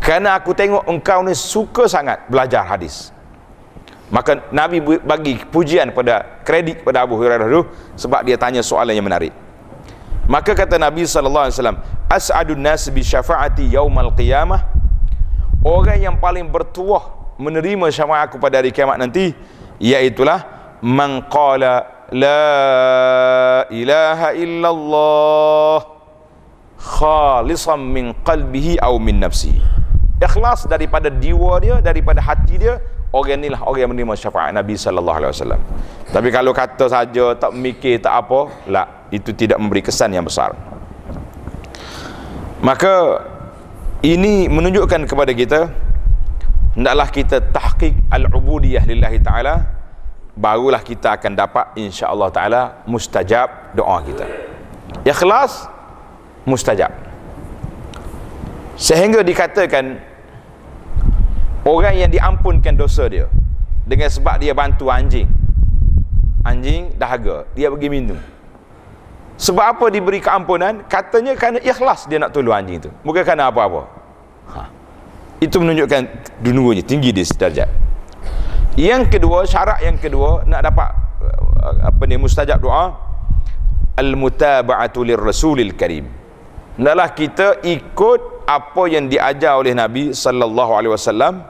Kerana 0.00 0.34
aku 0.40 0.56
tengok 0.56 0.88
engkau 0.88 1.20
ni 1.22 1.36
suka 1.36 1.84
sangat 1.86 2.24
belajar 2.26 2.64
hadis. 2.64 3.12
Maka 4.10 4.42
Nabi 4.50 4.82
bagi 4.82 5.38
pujian 5.38 5.94
pada 5.94 6.42
kredit 6.42 6.82
pada 6.82 7.06
Abu 7.06 7.14
Hurairah 7.14 7.46
tu 7.46 7.62
sebab 7.94 8.26
dia 8.26 8.34
tanya 8.34 8.64
soalan 8.64 8.96
yang 8.96 9.06
menarik. 9.06 9.30
Maka 10.26 10.54
kata 10.54 10.78
Nabi 10.78 11.06
sallallahu 11.06 11.46
alaihi 11.46 11.56
wasallam, 11.58 11.78
"As'adun 12.10 12.58
nas 12.58 12.90
bi 12.90 13.02
syafaati 13.06 13.70
yaumal 13.70 14.10
qiyamah." 14.14 14.66
Orang 15.60 16.00
yang 16.00 16.16
paling 16.16 16.48
bertuah 16.48 17.19
menerima 17.40 17.88
syafaat 17.88 18.28
aku 18.28 18.36
pada 18.36 18.60
hari 18.60 18.70
kiamat 18.70 19.00
nanti 19.00 19.32
iaitulah 19.80 20.44
man 20.84 21.24
qala 21.32 22.06
la 22.12 23.64
ilaha 23.72 24.28
illallah 24.36 25.78
khalisan 26.76 27.80
min 27.80 28.12
qalbihi 28.20 28.76
aw 28.84 28.92
min 29.00 29.24
nafsi 29.24 29.56
ikhlas 30.20 30.68
daripada 30.68 31.08
jiwa 31.08 31.56
dia 31.64 31.80
daripada 31.80 32.20
hati 32.20 32.60
dia 32.60 32.76
orang 33.10 33.42
inilah 33.42 33.60
orang 33.66 33.80
yang 33.82 33.90
menerima 33.90 34.14
syafaat 34.14 34.54
Nabi 34.54 34.78
sallallahu 34.78 35.18
alaihi 35.18 35.32
wasallam. 35.34 35.60
Tapi 36.10 36.28
kalau 36.30 36.54
kata 36.54 36.86
saja 36.86 37.34
tak 37.34 37.50
mikir 37.54 37.98
tak 37.98 38.26
apa 38.26 38.50
lah 38.70 38.86
itu 39.10 39.34
tidak 39.34 39.58
memberi 39.58 39.82
kesan 39.82 40.14
yang 40.14 40.22
besar. 40.22 40.54
Maka 42.62 43.24
ini 44.06 44.46
menunjukkan 44.46 45.08
kepada 45.08 45.32
kita 45.34 45.60
hendaklah 46.74 47.08
kita 47.10 47.36
tahqiq 47.50 47.94
al-ubudiyah 48.10 48.86
lillahi 48.86 49.18
ta'ala 49.18 49.80
barulah 50.40 50.80
kita 50.80 51.18
akan 51.18 51.32
dapat 51.34 51.74
insya-Allah 51.76 52.28
taala 52.30 52.62
mustajab 52.86 53.74
doa 53.74 53.98
kita. 54.02 54.26
Ikhlas 55.04 55.66
mustajab. 56.46 56.90
Sehingga 58.80 59.20
dikatakan 59.20 60.00
orang 61.68 61.94
yang 62.00 62.10
diampunkan 62.10 62.72
dosa 62.78 63.04
dia 63.10 63.28
dengan 63.84 64.08
sebab 64.08 64.40
dia 64.40 64.56
bantu 64.56 64.88
anjing 64.88 65.28
anjing 66.46 66.94
dahaga 66.96 67.44
dia 67.52 67.68
pergi 67.68 67.88
minum. 67.92 68.16
Sebab 69.40 69.64
apa 69.76 69.86
diberi 69.88 70.20
keampunan? 70.20 70.84
Katanya 70.84 71.32
kerana 71.32 71.64
ikhlas 71.64 72.04
dia 72.08 72.20
nak 72.20 72.32
tolong 72.32 72.52
anjing 72.56 72.80
itu 72.80 72.90
bukan 73.04 73.24
kerana 73.24 73.52
apa-apa 73.52 73.88
itu 75.40 75.56
menunjukkan 75.56 76.02
dunia 76.44 76.84
tinggi 76.84 77.16
di 77.16 77.24
darjat. 77.24 77.68
Yang 78.76 79.18
kedua 79.18 79.48
syarat 79.48 79.80
yang 79.82 79.96
kedua 79.96 80.44
nak 80.46 80.60
dapat 80.68 80.88
uh, 81.24 81.90
apa 81.90 82.02
ni 82.06 82.20
mustajab 82.20 82.60
doa 82.60 82.92
al 83.96 84.10
mutaba'atu 84.14 85.00
lir 85.02 85.18
rasulil 85.18 85.72
karim. 85.74 86.06
Hendaklah 86.76 87.08
kita 87.16 87.48
ikut 87.66 88.46
apa 88.46 88.82
yang 88.88 89.08
diajar 89.08 89.58
oleh 89.58 89.72
nabi 89.76 90.12
sallallahu 90.12 90.72
alaihi 90.76 90.92
wasallam. 90.92 91.44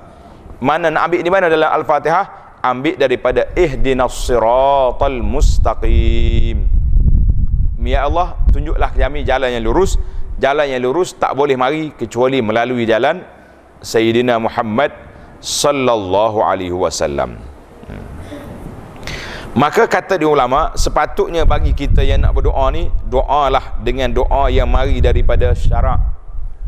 Mana 0.62 0.90
nak 0.92 1.10
ambil 1.10 1.20
di 1.22 1.30
mana 1.30 1.46
dalam 1.50 1.70
al-fatihah? 1.70 2.24
Ambil 2.60 3.00
daripada 3.00 3.48
ihdinas 3.56 4.12
siratal 4.28 5.24
mustaqim. 5.24 6.68
Ya 7.80 8.04
Allah 8.04 8.36
tunjuklah 8.52 8.92
kami 8.92 9.24
jalan 9.24 9.56
yang 9.56 9.64
lurus. 9.64 9.96
Jalan 10.36 10.68
yang 10.68 10.84
lurus 10.84 11.16
tak 11.16 11.32
boleh 11.32 11.56
mari 11.56 11.92
kecuali 11.96 12.44
melalui 12.44 12.84
jalan 12.84 13.39
Sayyidina 13.80 14.36
Muhammad 14.36 14.92
sallallahu 15.40 16.44
alaihi 16.44 16.76
wasallam. 16.76 17.40
Maka 19.50 19.90
kata 19.90 20.14
di 20.14 20.22
ulama 20.22 20.70
sepatutnya 20.78 21.42
bagi 21.42 21.74
kita 21.74 22.06
yang 22.06 22.22
nak 22.22 22.38
berdoa 22.38 22.70
ni 22.70 22.86
doalah 23.10 23.82
dengan 23.82 24.14
doa 24.14 24.46
yang 24.46 24.70
mari 24.70 25.02
daripada 25.02 25.50
syarak. 25.58 25.98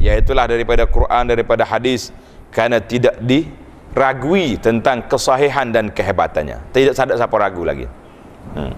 Iaitulah 0.02 0.50
daripada 0.50 0.82
Quran 0.90 1.30
daripada 1.30 1.62
hadis. 1.62 2.10
Kerana 2.50 2.82
tidak 2.82 3.16
diragui 3.22 4.58
tentang 4.58 5.06
kesahihan 5.06 5.70
dan 5.70 5.94
kehebatannya. 5.94 6.58
Tidak 6.74 6.92
ada 6.92 7.14
siapa 7.16 7.36
ragu 7.38 7.62
lagi. 7.62 7.86
Hmm. 8.58 8.74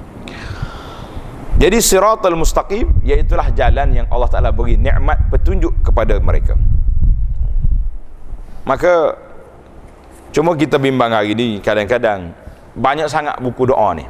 Jadi 1.57 1.81
siratul 1.81 2.37
mustaqim 2.37 3.01
iaitulah 3.09 3.51
jalan 3.57 4.05
yang 4.05 4.07
Allah 4.13 4.29
Taala 4.29 4.51
beri 4.53 4.77
nikmat 4.77 5.33
petunjuk 5.33 5.81
kepada 5.81 6.21
mereka. 6.21 6.61
Maka 8.65 9.17
cuma 10.33 10.57
kita 10.57 10.81
bimbang 10.81 11.13
hari 11.13 11.37
ni 11.37 11.61
kadang-kadang 11.61 12.33
banyak 12.75 13.07
sangat 13.07 13.37
buku 13.39 13.69
doa 13.69 13.93
ni. 13.93 14.09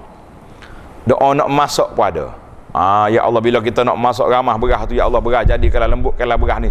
Doa 1.05 1.35
nak 1.37 1.51
masuk 1.51 1.93
pun 1.93 2.07
ada. 2.07 2.27
Ah 2.75 3.07
ya 3.07 3.23
Allah 3.23 3.39
bila 3.39 3.63
kita 3.63 3.87
nak 3.87 3.95
masuk 3.99 4.27
ramah 4.27 4.59
berah 4.59 4.83
tu 4.87 4.99
ya 4.99 5.07
Allah 5.07 5.23
berah 5.23 5.47
jadi 5.47 5.67
kalau 5.71 5.87
lembut 5.87 6.19
kalau 6.19 6.35
berah 6.39 6.59
ni 6.59 6.71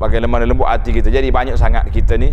bagaimana 0.00 0.48
lembut 0.48 0.66
hati 0.66 0.90
kita. 0.90 1.12
Jadi 1.12 1.28
banyak 1.28 1.56
sangat 1.56 1.88
kita 1.92 2.16
ni 2.16 2.32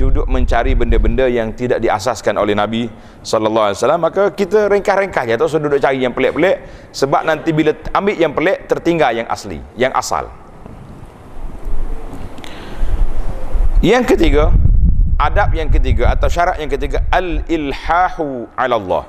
duduk 0.00 0.24
mencari 0.32 0.72
benda-benda 0.72 1.28
yang 1.28 1.52
tidak 1.52 1.76
diasaskan 1.84 2.40
oleh 2.40 2.56
Nabi 2.56 2.88
sallallahu 3.20 3.68
alaihi 3.68 3.78
wasallam 3.84 4.00
maka 4.00 4.32
kita 4.32 4.72
ringkas-ringkas 4.72 5.28
je 5.28 5.34
tak 5.36 5.44
usah 5.44 5.60
duduk 5.60 5.76
cari 5.76 6.00
yang 6.00 6.16
pelik-pelik 6.16 6.56
sebab 6.88 7.28
nanti 7.28 7.52
bila 7.52 7.76
ambil 7.92 8.16
yang 8.16 8.32
pelik 8.32 8.64
tertinggal 8.64 9.12
yang 9.12 9.28
asli 9.28 9.60
yang 9.76 9.92
asal 9.92 10.32
yang 13.80 14.04
ketiga 14.04 14.52
adab 15.20 15.52
yang 15.56 15.68
ketiga 15.68 16.12
atau 16.12 16.28
syarat 16.28 16.56
yang 16.60 16.68
ketiga 16.68 17.04
al-ilhahu 17.12 18.48
ala 18.56 18.74
Allah 18.76 19.04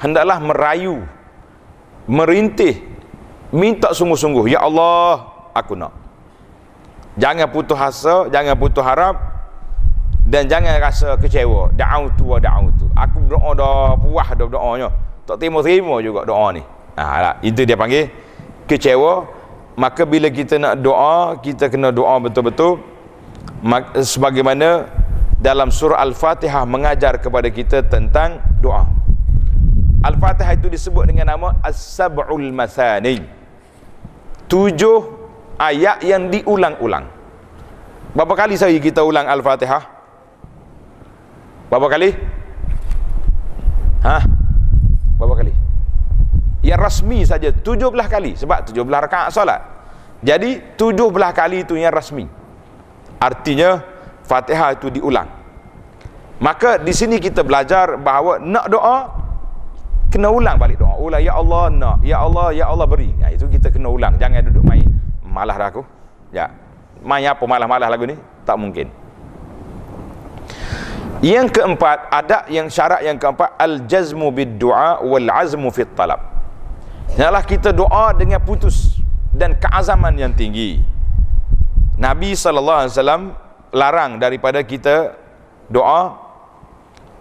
hendaklah 0.00 0.40
merayu 0.40 1.04
merintih 2.08 2.80
minta 3.52 3.92
sungguh-sungguh 3.92 4.50
ya 4.50 4.64
Allah 4.64 5.26
aku 5.54 5.74
nak. 5.76 5.92
Jangan 7.18 7.50
putus 7.50 7.76
asa 7.76 8.30
jangan 8.30 8.54
putus 8.56 8.80
harap 8.80 9.18
dan 10.24 10.46
jangan 10.46 10.78
rasa 10.78 11.18
kecewa. 11.18 11.74
Da'autu 11.74 12.24
wa 12.24 12.38
da'autu 12.38 12.86
aku 12.94 13.18
doa 13.26 13.50
dah 13.52 13.98
puas 13.98 14.28
dah 14.32 14.46
doanya 14.46 14.88
tak 15.26 15.42
terima-terima 15.42 16.00
juga 16.00 16.24
doa 16.24 16.54
ni. 16.54 16.62
Ha, 16.96 17.38
itu 17.42 17.62
dia 17.66 17.76
panggil 17.76 18.08
kecewa. 18.66 19.38
Maka 19.78 20.04
bila 20.04 20.28
kita 20.28 20.60
nak 20.60 20.82
doa 20.82 21.38
kita 21.40 21.70
kena 21.70 21.94
doa 21.94 22.20
betul-betul 22.20 22.82
sebagaimana 24.00 24.88
dalam 25.40 25.72
surah 25.72 26.00
Al-Fatihah 26.04 26.64
mengajar 26.68 27.20
kepada 27.20 27.48
kita 27.48 27.84
tentang 27.86 28.40
doa 28.60 28.84
Al-Fatihah 30.00 30.56
itu 30.56 30.68
disebut 30.72 31.08
dengan 31.08 31.36
nama 31.36 31.56
As-Sab'ul 31.64 32.52
Mathani 32.52 33.20
tujuh 34.48 34.98
ayat 35.60 36.04
yang 36.04 36.28
diulang-ulang 36.28 37.08
berapa 38.16 38.34
kali 38.36 38.56
saya 38.56 38.76
kita 38.80 39.04
ulang 39.04 39.28
Al-Fatihah 39.28 40.00
Berapa 41.70 41.86
kali? 41.86 42.10
Ha? 44.02 44.18
Berapa 45.14 45.34
kali? 45.38 45.54
Yang 46.66 46.80
rasmi 46.82 47.18
saja 47.22 47.54
17 47.54 47.94
kali 48.10 48.34
sebab 48.34 48.66
17 48.66 48.74
rakaat 48.90 49.30
solat. 49.30 49.62
Jadi 50.20 50.74
17 50.74 51.14
kali 51.30 51.62
itu 51.62 51.78
yang 51.78 51.94
rasmi. 51.94 52.26
Artinya 53.20 53.84
Fatihah 54.24 54.72
itu 54.74 54.88
diulang. 54.88 55.28
Maka 56.40 56.80
di 56.80 56.96
sini 56.96 57.20
kita 57.20 57.44
belajar 57.44 58.00
bahawa 58.00 58.40
nak 58.40 58.66
doa 58.72 58.96
kena 60.08 60.32
ulang 60.32 60.56
balik 60.56 60.80
doa. 60.80 60.96
Ulang 60.96 61.20
ya 61.20 61.36
Allah 61.36 61.68
nak, 61.68 61.96
ya 62.00 62.16
Allah 62.24 62.50
ya 62.56 62.64
Allah 62.72 62.88
beri. 62.88 63.12
Ya, 63.20 63.28
itu 63.28 63.44
kita 63.46 63.68
kena 63.68 63.92
ulang. 63.92 64.16
Jangan 64.16 64.48
duduk 64.48 64.64
main 64.64 64.88
malah 65.20 65.54
dah 65.54 65.68
aku. 65.68 65.82
Ya. 66.32 66.48
Main 67.04 67.28
apa 67.28 67.44
malah-malah 67.44 67.88
lagu 67.92 68.04
ni? 68.08 68.16
Tak 68.48 68.56
mungkin. 68.56 68.88
Yang 71.20 71.60
keempat, 71.60 72.08
ada 72.08 72.48
yang 72.48 72.72
syarat 72.72 73.04
yang 73.04 73.20
keempat 73.20 73.52
al-jazmu 73.60 74.32
bid-du'a 74.32 75.04
wal 75.04 75.28
'azmu 75.28 75.68
fit 75.68 75.88
talab. 75.92 76.20
Ialah 77.20 77.44
kita 77.44 77.76
doa 77.76 78.16
dengan 78.16 78.40
putus 78.40 79.00
dan 79.36 79.52
keazaman 79.60 80.16
yang 80.16 80.32
tinggi. 80.32 80.80
Nabi 82.00 82.32
sallallahu 82.32 82.78
alaihi 82.80 82.92
wasallam 82.96 83.22
larang 83.76 84.16
daripada 84.16 84.64
kita 84.64 85.14
doa 85.68 86.16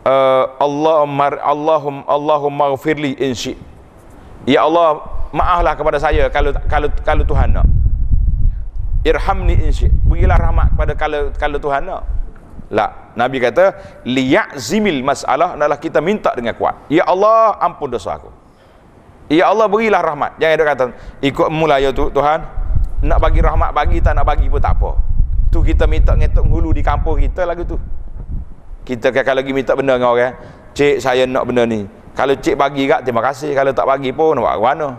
uh, 0.07 0.45
Allahumma 0.55 1.35
Allahum 1.43 2.07
Allahumma 2.07 2.71
ghfirli 2.79 3.19
in 3.19 3.35
syi. 3.35 3.59
Ya 4.47 4.63
Allah, 4.63 5.03
maaflah 5.35 5.75
kepada 5.75 5.99
saya 5.99 6.31
kalau 6.31 6.55
kalau 6.71 6.87
kalau 7.03 7.23
Tuhan 7.27 7.59
nak. 7.59 7.67
Irhamni 9.03 9.59
in 9.67 9.71
syi. 9.75 9.91
Berilah 10.07 10.39
rahmat 10.39 10.71
kepada 10.71 10.91
kalau 10.95 11.21
kalau 11.35 11.57
Tuhan 11.59 11.83
nak. 11.83 12.03
La, 12.69 13.09
Nabi 13.17 13.41
kata 13.41 13.73
liya'zimil 14.05 15.01
masalah 15.01 15.57
adalah 15.57 15.81
kita 15.81 16.05
minta 16.05 16.29
dengan 16.37 16.53
kuat. 16.53 16.85
Ya 16.85 17.01
Allah, 17.01 17.57
ampun 17.57 17.89
dosa 17.89 18.13
aku. 18.13 18.29
Ya 19.25 19.49
Allah 19.49 19.65
berilah 19.65 20.01
rahmat. 20.01 20.37
Jangan 20.37 20.53
ada 20.53 20.65
kata 20.65 20.83
ikut 21.21 21.47
mula 21.49 21.81
ya 21.81 21.89
tu 21.89 22.13
Tuhan. 22.13 22.58
Nak 22.99 23.17
bagi 23.19 23.39
rahmat 23.39 23.71
bagi 23.71 23.97
tak 24.03 24.17
nak 24.17 24.25
bagi 24.27 24.51
pun 24.51 24.59
tak 24.59 24.75
apa. 24.75 24.95
Tu 25.49 25.59
kita 25.63 25.87
minta 25.89 26.13
ngetok 26.13 26.45
hulu 26.45 26.75
di 26.75 26.83
kampung 26.83 27.17
kita 27.19 27.47
lagu 27.47 27.63
tu. 27.63 27.79
Kita 28.83 29.13
kalau 29.13 29.39
lagi 29.39 29.51
minta 29.53 29.77
benda 29.77 29.95
dengan 29.95 30.11
orang, 30.11 30.33
cik 30.73 30.99
saya 30.99 31.23
nak 31.29 31.45
benda 31.45 31.63
ni. 31.63 31.85
Kalau 32.17 32.35
cik 32.35 32.57
bagi 32.57 32.89
gak 32.89 33.05
terima 33.05 33.21
kasih. 33.23 33.53
Kalau 33.53 33.71
tak 33.71 33.85
bagi 33.87 34.11
pun 34.11 34.35
nak 34.35 34.59
buat 34.59 34.59
mana? 34.59 34.89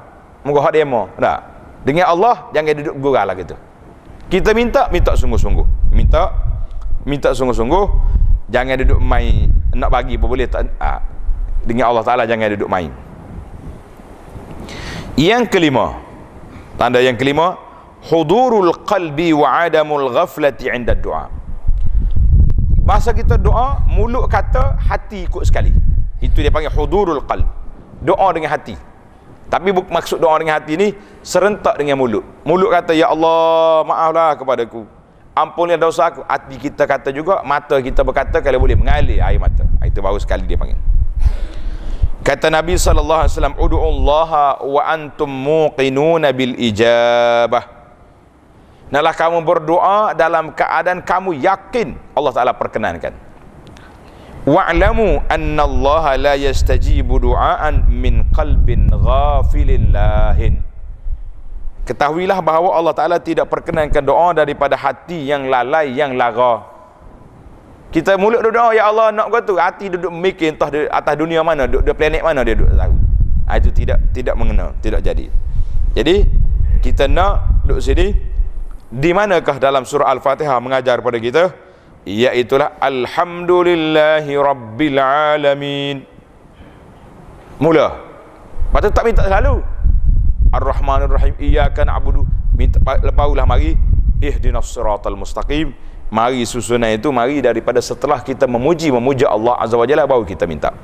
Moga 0.47 0.61
hak 0.65 0.73
demo. 0.73 1.11
Tak. 1.21 1.39
Dengan 1.85 2.09
Allah 2.09 2.49
jangan 2.57 2.73
duduk 2.77 2.95
gurau 3.03 3.25
lah 3.25 3.35
gitu. 3.37 3.57
Kita 4.31 4.55
minta 4.55 4.89
minta 4.89 5.13
sungguh-sungguh. 5.13 5.93
Minta 5.93 6.33
minta 7.05 7.33
sungguh-sungguh 7.33 7.85
jangan 8.51 8.75
duduk 8.83 9.01
main 9.01 9.49
nak 9.73 9.89
bagi 9.89 10.19
pun 10.19 10.29
boleh 10.35 10.51
tak 10.51 10.69
ha. 10.83 11.01
dengan 11.63 11.95
Allah 11.95 12.05
Ta'ala 12.05 12.23
jangan 12.27 12.51
duduk 12.53 12.69
main 12.69 12.91
yang 15.15 15.47
kelima 15.47 15.97
tanda 16.75 16.99
yang 16.99 17.15
kelima 17.15 17.57
hudurul 18.09 18.87
qalbi 18.89 19.37
wa 19.37 19.67
adamul 19.67 20.09
ghaflati 20.09 20.73
inda 20.73 20.97
doa 20.97 21.41
masa 22.91 23.15
kita 23.15 23.39
doa 23.39 23.87
mulut 23.87 24.27
kata 24.27 24.75
hati 24.83 25.31
ikut 25.31 25.47
sekali. 25.47 25.71
Itu 26.19 26.43
dia 26.43 26.51
panggil 26.51 26.75
hudurul 26.75 27.23
qalb. 27.23 27.47
Doa 28.03 28.27
dengan 28.35 28.51
hati. 28.51 28.75
Tapi 29.47 29.71
maksud 29.71 30.19
doa 30.19 30.35
dengan 30.43 30.59
hati 30.59 30.75
ni 30.75 30.91
serentak 31.23 31.79
dengan 31.79 31.95
mulut. 32.03 32.27
Mulut 32.43 32.75
kata 32.75 32.91
ya 32.91 33.15
Allah 33.15 33.87
maaflah 33.87 34.35
kepadaku. 34.35 34.83
Ampunilah 35.39 35.79
dosa 35.79 36.11
aku. 36.11 36.27
Hati 36.27 36.59
kita 36.59 36.91
kata 36.91 37.15
juga 37.15 37.47
mata 37.47 37.79
kita 37.79 38.03
berkata 38.03 38.43
kalau 38.43 38.59
boleh 38.59 38.75
mengalir 38.75 39.23
air 39.23 39.39
mata. 39.39 39.63
Ah, 39.79 39.87
itu 39.87 40.03
baru 40.03 40.19
sekali 40.19 40.51
dia 40.51 40.59
panggil. 40.59 40.77
Kata 42.27 42.53
Nabi 42.53 42.75
sallallahu 42.77 43.21
alaihi 43.25 43.33
wasallam 43.33 43.57
ud'ullaha 43.57 44.61
wa 44.61 44.83
antum 44.85 45.31
muqinuna 45.31 46.35
bil 46.37 46.53
ijabah 46.59 47.80
Naklah 48.91 49.15
kamu 49.15 49.39
berdoa 49.47 50.19
dalam 50.19 50.51
keadaan 50.51 51.03
kamu 51.07 51.39
yakin 51.39 51.95
Allah 52.15 52.33
Taala 52.35 52.53
perkenankan. 52.59 53.15
Wa'lamu 54.49 55.21
anna 55.29 55.63
Allah 55.69 56.05
la 56.17 56.35
yastajibu 56.35 57.21
du'aan 57.21 57.87
min 57.87 58.27
qalbin 58.33 58.89
ghafilin 58.89 59.93
lahin. 59.93 60.65
Ketahuilah 61.85 62.39
bahawa 62.39 62.79
Allah 62.79 62.95
Ta'ala 62.95 63.17
tidak 63.19 63.51
perkenankan 63.51 63.99
doa 63.99 64.31
daripada 64.31 64.79
hati 64.79 65.27
yang 65.27 65.51
lalai, 65.51 65.91
yang 65.91 66.15
lara. 66.15 66.63
Kita 67.91 68.15
mulut 68.15 68.47
doa, 68.47 68.71
Ya 68.71 68.87
Allah 68.87 69.11
nak 69.11 69.27
kata 69.35 69.59
hati 69.59 69.91
duduk 69.91 70.15
mikir 70.15 70.55
entah 70.55 70.71
di 70.71 70.87
atas 70.87 71.15
dunia 71.19 71.43
mana, 71.43 71.67
di, 71.67 71.83
di 71.83 71.91
planet 71.91 72.23
mana 72.23 72.47
dia 72.47 72.55
duduk 72.55 72.71
tahu. 72.79 72.95
Ha, 73.51 73.59
itu 73.59 73.71
tidak 73.75 73.99
tidak 74.15 74.39
mengenal, 74.39 74.71
tidak 74.79 75.03
jadi. 75.03 75.27
Jadi 75.99 76.23
kita 76.79 77.11
nak 77.11 77.67
duduk 77.67 77.83
sini 77.83 78.15
di 78.91 79.15
manakah 79.15 79.63
dalam 79.63 79.87
surah 79.87 80.11
Al-Fatihah 80.11 80.59
mengajar 80.59 80.99
kepada 80.99 81.19
kita? 81.23 81.43
Iaitulah 82.03 82.83
Alhamdulillahi 82.83 84.33
Rabbil 84.35 84.99
Alamin. 84.99 86.03
Mula. 87.63 88.03
Patut 88.75 88.91
tak 88.91 89.07
minta 89.07 89.23
selalu. 89.23 89.63
Ar-Rahman 90.51 91.07
Ar-Rahim 91.07 91.39
Iyaka 91.39 91.87
na'budu. 91.87 92.27
Minta 92.59 92.83
lepaulah 92.83 93.47
mari 93.47 93.79
ihdinas 94.19 94.67
siratal 94.75 95.15
mustaqim. 95.15 95.71
Mari 96.11 96.43
susunan 96.43 96.91
itu 96.91 97.15
mari 97.15 97.39
daripada 97.39 97.79
setelah 97.79 98.19
kita 98.19 98.51
memuji 98.51 98.91
memuja 98.91 99.31
Allah 99.31 99.55
Azza 99.63 99.79
wa 99.79 99.87
Jalla 99.87 100.11
baru 100.11 100.27
kita 100.27 100.43
minta. 100.51 100.75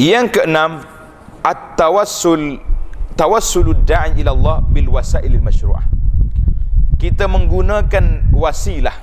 Yang 0.00 0.40
keenam 0.40 0.80
at-tawassul 1.44 2.71
tawassulud 3.16 3.84
da'i 3.84 4.20
ila 4.20 4.30
Allah 4.32 4.56
bil 4.64 4.88
wasail 4.92 5.32
masyru'ah 5.40 5.84
kita 7.02 7.26
menggunakan 7.26 8.30
wasilah 8.30 8.94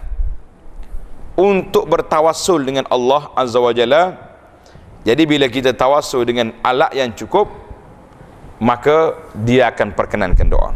untuk 1.35 1.87
bertawassul 1.91 2.63
dengan 2.63 2.87
Allah 2.87 3.27
Azza 3.35 3.59
wa 3.59 3.75
Jalla. 3.75 4.15
Jadi 5.03 5.23
bila 5.23 5.51
kita 5.51 5.75
tawassul 5.75 6.23
dengan 6.23 6.55
alat 6.63 6.95
yang 6.95 7.11
cukup 7.11 7.47
maka 8.59 9.15
dia 9.35 9.67
akan 9.71 9.95
perkenankan 9.95 10.47
doa. 10.47 10.71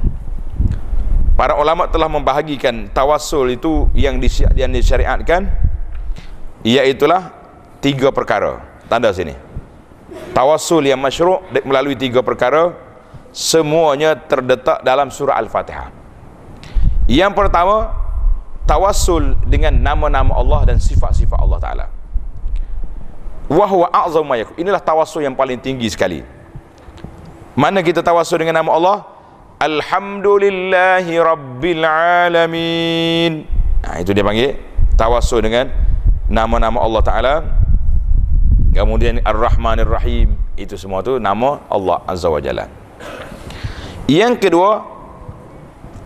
Para 1.40 1.56
ulama 1.56 1.88
telah 1.88 2.12
membahagikan 2.12 2.92
tawassul 2.92 3.56
itu 3.56 3.88
yang 3.96 4.20
disyariatkan 4.72 5.48
iaitulah 6.64 7.32
tiga 7.80 8.12
perkara. 8.12 8.64
Tanda 8.92 9.16
sini. 9.16 9.36
Tawassul 10.36 10.92
yang 10.92 11.00
masyru' 11.00 11.40
melalui 11.64 11.96
tiga 11.96 12.20
perkara 12.20 12.83
semuanya 13.34 14.16
terdetak 14.16 14.86
dalam 14.86 15.10
surah 15.10 15.42
Al-Fatihah 15.42 16.04
yang 17.10 17.36
pertama 17.36 17.92
tawassul 18.64 19.36
dengan 19.44 19.76
nama-nama 19.76 20.40
Allah 20.40 20.64
dan 20.64 20.78
sifat-sifat 20.80 21.36
Allah 21.36 21.60
Ta'ala. 21.60 21.86
Wahwa 23.52 23.92
a'zam 23.92 24.24
mayakun 24.24 24.56
inilah 24.56 24.80
tawassul 24.80 25.20
yang 25.20 25.36
paling 25.36 25.60
tinggi 25.60 25.92
sekali. 25.92 26.24
Mana 27.60 27.84
kita 27.84 28.00
tawassul 28.00 28.40
dengan 28.40 28.64
nama 28.64 28.72
Allah? 28.72 28.98
Alhamdulillahi 29.60 31.14
Rabbil 31.20 31.84
Alamin. 31.84 33.44
Nah, 33.84 34.00
itu 34.00 34.16
dia 34.16 34.24
panggil 34.24 34.56
tawassul 34.96 35.44
dengan 35.44 35.68
nama-nama 36.32 36.80
Allah 36.80 37.04
Ta'ala. 37.04 37.36
Kemudian 38.72 39.20
Ar-Rahmanir 39.28 39.92
Rahim. 39.92 40.40
Itu 40.56 40.80
semua 40.80 41.04
tu 41.04 41.20
nama 41.20 41.62
Allah 41.68 42.00
Azza 42.08 42.32
wa 42.32 42.40
Jalla 42.40 42.83
yang 44.08 44.36
kedua 44.36 44.84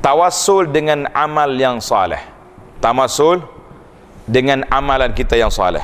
tawassul 0.01 0.69
dengan 0.69 1.09
amal 1.11 1.49
yang 1.57 1.81
saleh. 1.81 2.21
Tawassul 2.77 3.41
dengan 4.29 4.63
amalan 4.69 5.11
kita 5.11 5.35
yang 5.35 5.49
saleh. 5.49 5.81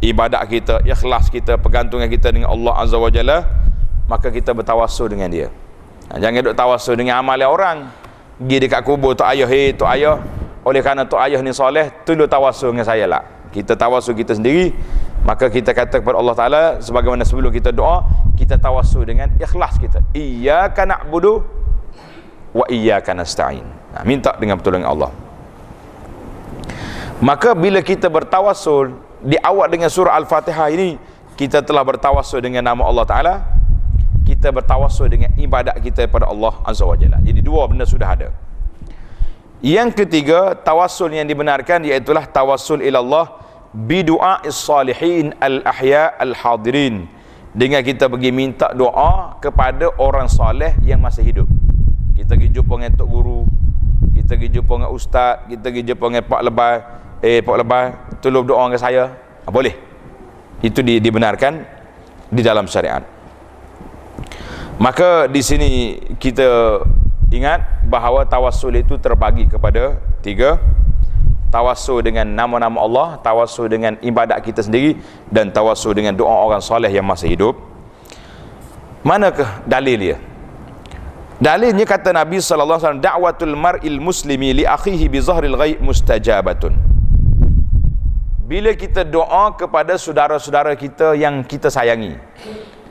Ibadat 0.00 0.42
kita 0.48 0.80
ikhlas 0.84 1.28
kita 1.28 1.60
pergantungan 1.60 2.08
kita 2.08 2.32
dengan 2.32 2.52
Allah 2.52 2.72
Azza 2.80 2.96
wa 2.96 3.12
Jalla 3.12 3.44
maka 4.08 4.32
kita 4.32 4.56
bertawassul 4.56 5.12
dengan 5.12 5.28
dia. 5.30 5.48
Jangan 6.10 6.50
duk 6.50 6.56
tawassul 6.58 6.98
dengan 6.98 7.22
amal 7.22 7.38
orang. 7.46 7.86
Pergi 8.40 8.56
dekat 8.66 8.82
kubur 8.82 9.14
tok 9.14 9.28
ayah 9.30 9.46
hey 9.46 9.76
tok 9.76 9.86
ayah. 9.92 10.18
Oleh 10.64 10.80
kerana 10.84 11.06
tok 11.06 11.20
ayah 11.22 11.40
ni 11.40 11.54
soleh 11.54 11.88
tolong 12.02 12.28
tawassul 12.28 12.74
dengan 12.74 12.84
saya 12.84 13.06
lah. 13.06 13.22
Kita 13.50 13.78
tawassul 13.78 14.18
kita 14.18 14.34
sendiri 14.34 14.74
maka 15.20 15.52
kita 15.52 15.76
kata 15.76 16.00
kepada 16.00 16.16
Allah 16.16 16.36
Taala 16.36 16.62
sebagaimana 16.80 17.28
sebelum 17.28 17.52
kita 17.52 17.70
doa 17.70 18.08
kita 18.40 18.56
tawassul 18.56 19.04
dengan 19.04 19.28
ikhlas 19.36 19.76
kita. 19.76 20.00
Iyyaka 20.16 20.88
na'budu 20.88 21.44
wa 22.56 22.64
iyyaka 22.66 23.12
nasta'in. 23.12 23.62
Nah, 23.92 24.02
minta 24.08 24.32
dengan 24.40 24.56
pertolongan 24.56 24.88
Allah. 24.88 25.10
Maka 27.20 27.52
bila 27.52 27.84
kita 27.84 28.08
bertawassul 28.08 28.96
di 29.20 29.36
awal 29.44 29.68
dengan 29.68 29.92
surah 29.92 30.16
al-fatihah 30.16 30.72
ini 30.72 30.96
kita 31.36 31.60
telah 31.60 31.84
bertawassul 31.84 32.40
dengan 32.40 32.64
nama 32.64 32.88
Allah 32.88 33.04
Taala. 33.04 33.34
Kita 34.24 34.48
bertawassul 34.54 35.10
dengan 35.10 35.36
ibadat 35.36 35.76
kita 35.84 36.08
kepada 36.08 36.30
Allah 36.30 36.54
Azza 36.64 36.86
wa 36.88 36.96
Jalla. 36.96 37.20
Jadi 37.20 37.44
dua 37.44 37.68
benda 37.68 37.84
sudah 37.84 38.08
ada. 38.08 38.28
Yang 39.60 40.04
ketiga 40.04 40.56
tawassul 40.56 41.12
yang 41.12 41.28
dibenarkan 41.28 41.84
iaitu 41.84 42.16
tawassul 42.32 42.80
ila 42.80 43.04
Allah 43.04 43.26
bidu'a 43.74 44.44
salihin 44.50 45.34
al-ahya 45.38 46.14
al-hadirin. 46.18 47.06
Dengan 47.50 47.82
kita 47.82 48.06
pergi 48.06 48.30
minta 48.30 48.70
doa 48.70 49.34
kepada 49.42 49.90
orang 49.98 50.30
soleh 50.30 50.78
yang 50.86 51.02
masih 51.02 51.26
hidup. 51.26 51.48
Kita 52.14 52.38
pergi 52.38 52.54
jumpa 52.54 52.78
dengan 52.78 52.94
tok 52.94 53.08
guru 53.10 53.42
kita 54.30 54.38
pergi 54.38 54.62
jumpa 54.62 54.72
dengan 54.78 54.90
ustaz 54.94 55.42
kita 55.50 55.66
pergi 55.74 55.82
jumpa 55.90 56.04
dengan 56.06 56.22
pak 56.22 56.40
lebay 56.46 56.76
eh 57.18 57.42
pak 57.42 57.56
lebay 57.58 57.84
tolong 58.22 58.46
doa 58.46 58.62
dengan 58.70 58.78
saya. 58.78 59.04
Ha, 59.42 59.50
boleh? 59.50 59.74
Itu 60.62 60.86
di, 60.86 61.02
dibenarkan 61.02 61.66
di 62.30 62.38
dalam 62.38 62.70
syariat. 62.70 63.02
Maka 64.78 65.26
di 65.26 65.42
sini 65.42 65.98
kita 66.14 66.78
ingat 67.34 67.82
bahawa 67.90 68.22
tawassul 68.22 68.78
itu 68.78 69.02
terbagi 69.02 69.50
kepada 69.50 69.98
tiga 70.22 70.62
tawassul 71.50 72.00
dengan 72.00 72.24
nama-nama 72.24 72.78
Allah 72.80 73.08
tawassul 73.20 73.68
dengan 73.68 73.98
ibadat 74.00 74.38
kita 74.40 74.64
sendiri 74.64 74.96
dan 75.28 75.50
tawassul 75.50 75.92
dengan 75.92 76.14
doa 76.16 76.30
orang 76.30 76.62
soleh 76.62 76.88
yang 76.88 77.04
masih 77.04 77.34
hidup. 77.34 77.58
Manakah 79.02 79.66
dalil 79.66 79.98
dia? 79.98 80.16
Dalilnya 81.40 81.88
kata 81.88 82.12
Nabi 82.12 82.36
SAW 82.38 83.00
da'watul 83.00 83.56
mar'il 83.56 83.96
muslimi 83.96 84.52
li 84.52 84.64
akhihi 84.68 85.08
bi 85.08 85.18
zahril 85.24 85.56
ghaib 85.56 85.80
mustajabatun. 85.80 86.76
Bila 88.44 88.76
kita 88.76 89.08
doa 89.08 89.50
kepada 89.56 89.96
saudara-saudara 89.96 90.76
kita 90.76 91.16
yang 91.16 91.40
kita 91.42 91.72
sayangi 91.72 92.18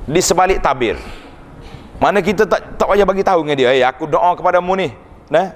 di 0.10 0.22
sebalik 0.26 0.58
tabir 0.58 0.98
mana 2.02 2.18
kita 2.24 2.50
tak 2.50 2.80
tak 2.82 2.88
payah 2.90 3.06
bagi 3.06 3.22
tahu 3.22 3.46
dengan 3.46 3.58
dia 3.62 3.70
hey, 3.70 3.86
aku 3.86 4.10
doa 4.10 4.34
kepadamu 4.34 4.74
ni 4.74 4.90
nah 5.30 5.54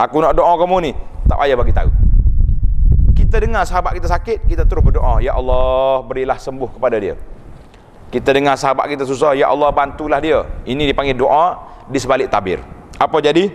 aku 0.00 0.24
nak 0.24 0.32
doa 0.32 0.56
kamu 0.56 0.76
ni 0.80 0.92
tak 1.28 1.36
payah 1.36 1.56
bagi 1.60 1.74
tahu 1.76 1.90
kita 3.26 3.42
dengar 3.42 3.66
sahabat 3.66 3.98
kita 3.98 4.06
sakit 4.06 4.46
kita 4.46 4.62
terus 4.70 4.86
berdoa 4.86 5.18
ya 5.18 5.34
Allah 5.34 5.98
berilah 6.06 6.38
sembuh 6.38 6.78
kepada 6.78 6.94
dia. 6.94 7.18
Kita 8.06 8.30
dengar 8.30 8.54
sahabat 8.54 8.86
kita 8.86 9.02
susah 9.02 9.34
ya 9.34 9.50
Allah 9.50 9.74
bantulah 9.74 10.22
dia. 10.22 10.46
Ini 10.62 10.94
dipanggil 10.94 11.18
doa 11.18 11.58
di 11.90 11.98
sebalik 11.98 12.30
tabir. 12.30 12.62
Apa 13.02 13.18
jadi? 13.18 13.50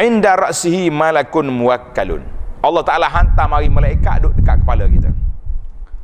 Inda 0.00 0.48
ra'sihi 0.48 0.88
malakun 0.88 1.52
muwakkalun. 1.52 2.24
Allah 2.64 2.82
Ta'ala 2.82 3.12
hantar 3.12 3.52
mari 3.52 3.68
malaikat 3.68 4.24
duduk 4.24 4.40
dekat 4.40 4.64
kepala 4.64 4.88
kita. 4.88 5.12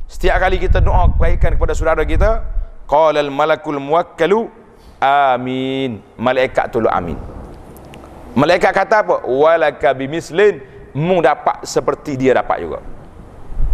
Setiap 0.04 0.36
kali 0.36 0.56
kita 0.60 0.84
doa 0.84 1.08
kebaikan 1.16 1.56
kepada 1.56 1.72
saudara 1.72 2.04
kita 2.04 2.44
qala 2.84 3.24
al 3.24 3.32
malakul 3.32 3.80
muwakkalu 3.80 4.52
amin. 5.00 6.04
Malaikat 6.20 6.76
tolong 6.76 6.92
amin. 6.92 7.16
Malaikat 8.36 8.76
kata 8.76 9.00
apa? 9.00 9.16
Walaka 9.24 9.96
bimislin 9.96 10.60
mu 10.94 11.20
dapat 11.20 11.64
seperti 11.66 12.16
dia 12.16 12.36
dapat 12.36 12.64
juga 12.64 12.78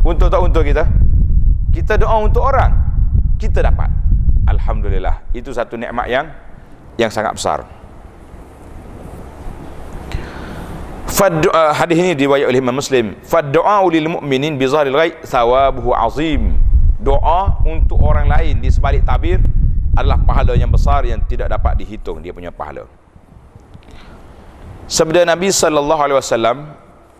untuk 0.03 0.31
tak 0.31 0.40
untuk 0.42 0.62
kita 0.64 0.85
kita 1.70 1.98
doa 1.98 2.16
untuk 2.22 2.42
orang 2.42 2.72
kita 3.38 3.62
dapat 3.62 3.90
alhamdulillah 4.46 5.27
itu 5.35 5.50
satu 5.50 5.74
nikmat 5.79 6.07
yang 6.11 6.27
yang 6.98 7.11
sangat 7.11 7.35
besar 7.35 7.66
uh, 11.31 11.72
hadis 11.72 11.96
ini 11.96 12.12
diriwayat 12.12 12.46
oleh 12.50 12.61
Imam 12.61 12.74
Muslim. 12.74 13.14
Fad 13.22 13.55
du'a 13.55 13.81
lil 13.88 14.09
mu'minin 14.18 14.59
bi 14.59 14.66
zahril 14.66 14.96
ghaib 14.96 15.22
thawabuhu 15.24 15.94
azim. 15.94 16.59
Doa 17.00 17.61
untuk 17.68 18.00
orang 18.00 18.29
lain 18.29 18.64
di 18.64 18.68
sebalik 18.72 19.05
tabir 19.05 19.40
adalah 19.94 20.18
pahala 20.24 20.57
yang 20.57 20.72
besar 20.72 21.05
yang 21.07 21.20
tidak 21.29 21.53
dapat 21.53 21.79
dihitung 21.79 22.24
dia 22.24 22.33
punya 22.33 22.50
pahala. 22.50 22.88
Sabda 24.88 25.24
Nabi 25.24 25.48
sallallahu 25.48 26.00
alaihi 26.00 26.18
wasallam 26.18 26.57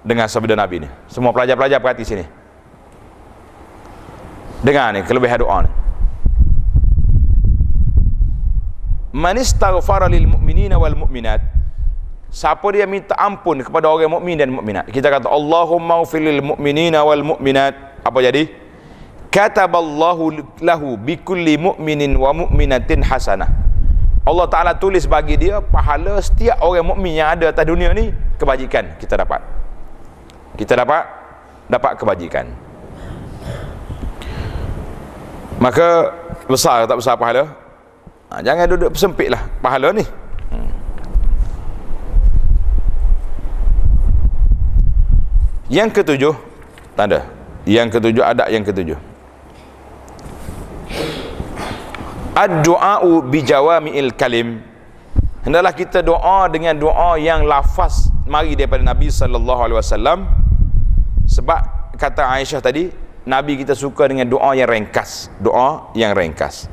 dengan 0.05 0.29
sabda 0.29 0.53
Nabi 0.53 0.85
ni. 0.85 0.89
Semua 1.09 1.33
pelajar-pelajar 1.33 1.81
perhati 1.81 2.05
sini. 2.05 2.25
Dengar 4.61 4.93
ni 4.93 5.01
kelebihan 5.03 5.41
doa 5.41 5.65
ni. 5.65 5.71
Man 9.17 9.41
istaghfara 9.41 10.07
lil 10.13 10.29
mu'minina 10.29 10.77
wal 10.77 10.95
mu'minat. 10.95 11.41
Siapa 12.29 12.67
dia 12.75 12.85
minta 12.85 13.15
ampun 13.17 13.63
kepada 13.63 13.89
orang 13.89 14.21
mukmin 14.21 14.37
dan 14.37 14.51
mukminat. 14.51 14.91
Kita 14.91 15.07
kata 15.09 15.31
Allahumma 15.31 16.03
ufil 16.03 16.21
lil 16.21 16.43
mu'minina 16.43 17.01
wal 17.01 17.23
mu'minat. 17.23 18.05
Apa 18.05 18.19
jadi? 18.21 18.51
Kataballahu 19.31 20.59
lahu 20.63 20.99
bi 20.99 21.15
kulli 21.19 21.57
mu'minin 21.57 22.19
wa 22.19 22.35
mu'minatin 22.35 23.07
hasanah. 23.07 23.65
Allah 24.25 24.47
Taala 24.49 24.73
tulis 24.73 25.05
bagi 25.05 25.37
dia 25.37 25.61
pahala 25.61 26.17
setiap 26.25 26.57
orang 26.65 26.97
mukmin 26.97 27.21
yang 27.21 27.37
ada 27.37 27.53
atas 27.53 27.69
dunia 27.69 27.93
ni 27.93 28.09
kebajikan 28.41 28.97
kita 28.97 29.21
dapat 29.21 29.54
kita 30.55 30.79
dapat 30.79 31.03
dapat 31.67 31.93
kebajikan. 31.99 32.47
Maka 35.59 36.13
besar 36.51 36.85
tak 36.85 36.99
besar 36.99 37.15
pahala? 37.17 37.51
Ha, 38.31 38.43
jangan 38.43 38.67
duduk 38.69 38.91
sempit 38.99 39.31
lah 39.31 39.43
pahala 39.63 39.95
ni. 39.95 40.05
Hmm. 40.51 40.71
yang 45.73 45.89
ketujuh 45.91 46.35
tanda. 46.95 47.27
Yang 47.65 47.99
ketujuh 47.99 48.23
ada 48.23 48.45
yang 48.53 48.61
ketujuh. 48.61 48.99
Ad-du'a'u 52.35 53.25
bijawami'il 53.31 54.13
kalim. 54.19 54.61
Hendaklah 55.47 55.73
kita 55.73 56.03
doa 56.05 56.51
dengan 56.51 56.77
doa 56.77 57.17
yang 57.17 57.47
lafaz 57.47 58.11
mari 58.25 58.57
daripada 58.57 58.81
Nabi 58.81 59.13
sallallahu 59.13 59.61
alaihi 59.61 59.79
wasallam 59.79 60.19
sebab 61.35 61.91
kata 61.99 62.31
Aisyah 62.31 62.63
tadi 62.63 62.95
Nabi 63.27 63.59
kita 63.59 63.75
suka 63.75 64.07
dengan 64.07 64.31
doa 64.31 64.55
yang 64.55 64.71
ringkas. 64.71 65.33
Doa 65.43 65.91
yang 65.99 66.15
ringkas. 66.15 66.71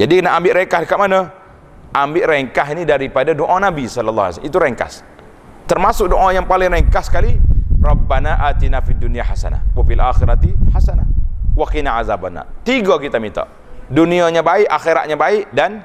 Jadi 0.00 0.24
nak 0.24 0.40
ambil 0.40 0.64
ringkas 0.64 0.80
dekat 0.88 0.96
mana? 0.96 1.20
Ambil 1.92 2.24
ringkas 2.24 2.72
ini 2.72 2.88
daripada 2.88 3.36
doa 3.36 3.60
Nabi 3.60 3.84
wasallam. 3.84 4.40
Itu 4.40 4.56
ringkas. 4.56 5.04
Termasuk 5.68 6.08
doa 6.08 6.32
yang 6.32 6.48
paling 6.48 6.72
ringkas 6.72 7.12
sekali 7.12 7.36
Rabbana 7.76 8.40
atina 8.48 8.80
fid 8.80 8.96
dunya 8.96 9.26
hasanah 9.26 9.62
wa 9.76 9.82
fil 9.84 10.00
akhirati 10.00 10.50
hasanah 10.72 11.06
wa 11.52 11.66
qina 11.68 12.00
azabannar. 12.00 12.48
Tiga 12.64 12.96
kita 12.96 13.20
minta. 13.20 13.44
Dunianya 13.92 14.40
baik 14.40 14.66
akhiratnya 14.66 15.14
baik 15.20 15.52
dan 15.52 15.84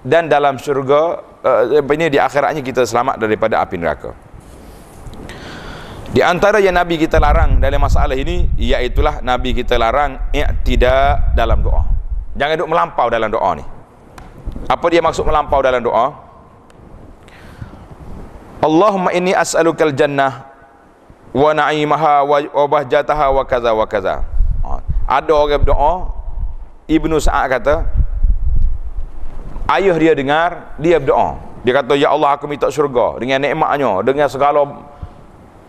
dan 0.00 0.30
dalam 0.30 0.56
syurga 0.56 1.20
uh, 1.44 1.84
ini 1.92 2.08
di 2.08 2.16
akhiratnya 2.16 2.64
kita 2.64 2.88
selamat 2.88 3.20
daripada 3.20 3.60
api 3.60 3.76
neraka 3.76 4.29
di 6.10 6.18
antara 6.26 6.58
yang 6.58 6.74
Nabi 6.74 6.98
kita 6.98 7.22
larang 7.22 7.62
dalam 7.62 7.78
masalah 7.78 8.18
ini 8.18 8.50
iaitulah 8.58 9.22
Nabi 9.22 9.54
kita 9.54 9.78
larang 9.78 10.18
i'tida 10.34 11.30
dalam 11.38 11.62
doa. 11.62 11.86
Jangan 12.34 12.58
duk 12.58 12.70
melampau 12.70 13.06
dalam 13.06 13.30
doa 13.30 13.50
ni. 13.54 13.64
Apa 14.66 14.86
dia 14.90 14.98
maksud 14.98 15.22
melampau 15.22 15.62
dalam 15.62 15.78
doa? 15.78 16.10
Allahumma 18.60 19.14
inni 19.14 19.30
as'alukal 19.30 19.94
jannah 19.94 20.50
wa 21.30 21.54
na'imaha 21.54 22.26
wa 22.26 22.64
bahjataha 22.66 23.26
wa 23.30 23.42
kaza 23.46 23.70
wa 23.70 23.86
kaza. 23.86 24.26
Ha. 24.66 24.70
Ada 25.06 25.30
orang 25.30 25.62
berdoa 25.62 26.10
Ibnu 26.90 27.22
Sa'ad 27.22 27.46
kata 27.54 27.74
ayah 29.78 29.94
dia 29.94 30.12
dengar 30.18 30.74
dia 30.74 30.98
berdoa. 30.98 31.38
Dia 31.62 31.72
kata 31.78 31.94
ya 31.94 32.10
Allah 32.10 32.34
aku 32.34 32.50
minta 32.50 32.66
syurga 32.66 33.14
dengan 33.22 33.46
nikmatnya 33.46 34.02
dengan 34.02 34.26
segala 34.26 34.66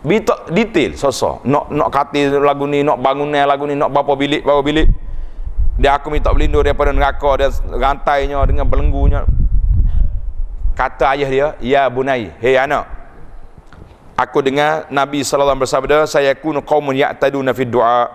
Bitak 0.01 0.49
detail 0.49 0.97
sosok. 0.97 1.45
Nak 1.45 1.69
nak 1.69 1.89
kata 1.93 2.41
lagu 2.41 2.65
ni, 2.65 2.81
nak 2.81 2.97
bangun 2.97 3.29
lagu 3.29 3.69
ni, 3.69 3.77
nak 3.77 3.93
berapa 3.93 4.17
bilik, 4.17 4.41
berapa 4.41 4.61
bilik. 4.65 4.89
Dia 5.77 5.97
aku 5.97 6.09
minta 6.13 6.33
berlindung 6.33 6.65
daripada 6.65 6.89
neraka 6.93 7.31
dan 7.41 7.49
rantainya 7.69 8.41
dengan 8.45 8.65
belenggunya. 8.65 9.25
Kata 10.73 11.13
ayah 11.13 11.29
dia, 11.29 11.47
"Ya 11.61 11.85
bunai, 11.89 12.33
hei 12.41 12.57
anak. 12.57 12.85
Aku 14.17 14.41
dengar 14.41 14.89
Nabi 14.93 15.25
sallallahu 15.25 15.57
alaihi 15.57 15.69
wasallam 15.69 15.85
bersabda, 15.89 15.97
saya 16.09 16.31
kunu 16.37 16.61
qaumun 16.61 16.97
ya'taduna 16.97 17.53
fid 17.53 17.69
du'a." 17.69 18.09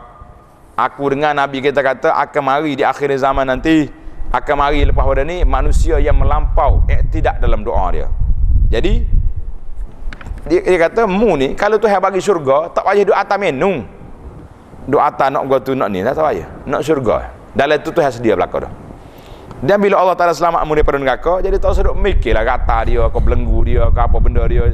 Aku 0.76 1.08
dengar 1.08 1.32
Nabi 1.32 1.64
kita 1.64 1.80
kata 1.80 2.12
akan 2.12 2.42
mari 2.44 2.76
di 2.76 2.84
akhir 2.84 3.08
zaman 3.16 3.48
nanti 3.48 3.88
akan 4.28 4.54
mari 4.60 4.84
lepas 4.84 5.08
pada 5.08 5.24
ni 5.24 5.40
manusia 5.46 5.96
yang 5.96 6.20
melampau 6.20 6.84
eh, 6.90 7.00
tidak 7.08 7.40
dalam 7.40 7.64
doa 7.64 7.88
dia. 7.96 8.06
Jadi 8.68 9.08
dia, 10.46 10.60
dia 10.62 10.78
kata 10.86 11.10
mu 11.10 11.34
ni 11.34 11.58
kalau 11.58 11.76
Tuhan 11.76 11.98
bagi 11.98 12.22
syurga 12.22 12.70
tak 12.70 12.86
payah 12.86 13.02
doa 13.02 13.18
atas 13.18 13.38
menu 13.38 13.82
doa 14.86 15.10
atas 15.10 15.28
nak 15.34 15.42
gua 15.50 15.58
tu 15.58 15.74
nak 15.74 15.90
ni 15.90 16.00
tak 16.06 16.22
payah. 16.22 16.46
Nak 16.64 16.80
syurga. 16.86 17.34
Dalam 17.50 17.82
tu 17.82 17.90
Tuhan 17.90 18.10
sedia 18.14 18.38
belakang 18.38 18.70
dah. 18.70 18.72
Dan 19.56 19.80
bila 19.80 20.04
Allah 20.04 20.14
Ta'ala 20.14 20.36
selamat 20.36 20.68
mu 20.68 20.76
daripada 20.76 21.00
neraka 21.00 21.40
jadi 21.40 21.56
tak 21.56 21.72
usah 21.72 21.88
duk 21.90 21.96
mikir 21.96 22.36
lah 22.36 22.44
kata 22.44 22.92
dia 22.92 23.02
kau 23.08 23.18
belenggu 23.18 23.58
dia 23.66 23.88
ke 23.90 24.00
apa 24.00 24.16
benda 24.22 24.44
dia. 24.46 24.70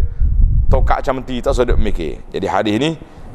Tokak 0.69 1.01
macam 1.01 1.25
ti 1.25 1.41
tak 1.41 1.57
duk 1.57 1.79
mikir. 1.81 2.21
Jadi 2.29 2.47
hadis 2.51 2.75
ni 2.77 2.91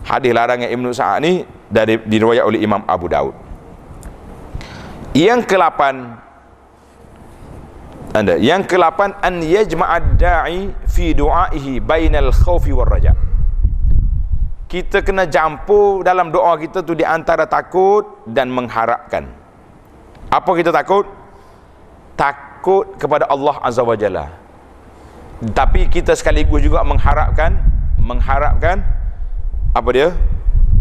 hadis 0.06 0.32
larangan 0.36 0.70
Ibn 0.70 0.86
Sa'ad 0.94 1.18
ni 1.24 1.42
dari 1.72 1.98
diriwayat 1.98 2.44
oleh 2.46 2.60
Imam 2.62 2.86
Abu 2.86 3.10
Daud. 3.10 3.34
Yang 5.18 5.50
ke-8 5.50 5.82
anda. 8.14 8.40
Yang 8.40 8.76
kelapan 8.76 9.16
an 9.20 9.44
yajma'ad 9.44 10.20
da'i 10.20 10.72
fi 10.88 11.12
du'aihi 11.12 11.84
bainal 11.84 12.32
khaufi 12.32 12.72
war 12.72 12.88
raja. 12.88 13.12
Kita 14.68 15.00
kena 15.00 15.28
campur 15.32 16.04
dalam 16.04 16.28
doa 16.32 16.60
kita 16.60 16.84
tu 16.84 16.92
di 16.92 17.08
antara 17.08 17.48
takut 17.48 18.24
dan 18.28 18.52
mengharapkan. 18.52 19.28
Apa 20.28 20.52
kita 20.60 20.76
takut? 20.76 21.08
Takut 22.20 23.00
kepada 23.00 23.32
Allah 23.32 23.56
azza 23.64 23.80
wajalla 23.80 24.48
tapi 25.54 25.86
kita 25.86 26.18
sekaligus 26.18 26.66
juga 26.66 26.82
mengharapkan 26.82 27.62
mengharapkan 28.02 28.82
apa 29.78 29.90
dia? 29.94 30.10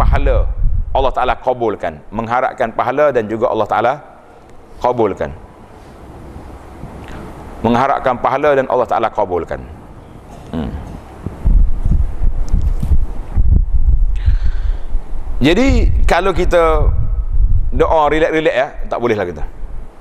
Pahala 0.00 0.48
Allah 0.96 1.12
taala 1.12 1.34
kabulkan. 1.36 2.00
Mengharapkan 2.08 2.72
pahala 2.72 3.12
dan 3.12 3.28
juga 3.28 3.52
Allah 3.52 3.68
taala 3.68 3.92
kabulkan 4.80 5.32
mengharapkan 7.64 8.16
pahala 8.20 8.52
dan 8.56 8.66
Allah 8.68 8.88
Ta'ala 8.88 9.08
kabulkan. 9.08 9.60
Hmm. 10.52 10.70
jadi 15.36 15.92
kalau 16.08 16.32
kita 16.32 16.88
doa 17.74 18.08
relax-relax 18.08 18.54
ya 18.56 18.68
tak 18.88 18.98
boleh 18.98 19.16
lah 19.18 19.26
kita. 19.28 19.44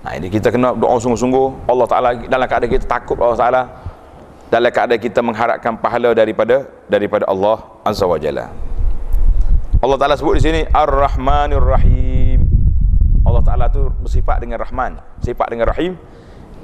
Nah 0.05 0.11
ini 0.15 0.27
kita 0.29 0.53
kena 0.53 0.77
doa 0.77 0.95
sungguh-sungguh. 1.01 1.67
Allah 1.67 1.87
Ta'ala 1.89 2.09
dalam 2.29 2.47
keadaan 2.47 2.71
kita 2.71 2.85
takut 2.85 3.17
Allah 3.19 3.39
Ta'ala 3.39 3.61
dalam 4.47 4.69
keadaan 4.69 5.01
kita 5.01 5.19
mengharapkan 5.25 5.75
pahala 5.81 6.13
daripada 6.13 6.69
daripada 6.87 7.25
Allah 7.27 7.57
Azza 7.83 8.05
wa 8.05 8.15
Jalla. 8.21 8.53
Allah 9.81 9.97
Ta'ala 9.99 10.15
sebut 10.15 10.39
di 10.39 10.43
sini 10.45 10.61
Ar-Rahmanir 10.69 11.61
Rahim. 11.61 12.39
Allah 13.25 13.41
Ta'ala 13.41 13.65
tu 13.73 13.89
bersifat 14.05 14.39
dengan 14.39 14.61
Rahman 14.61 15.01
sifat 15.25 15.49
dengan 15.49 15.65
Rahim 15.65 15.97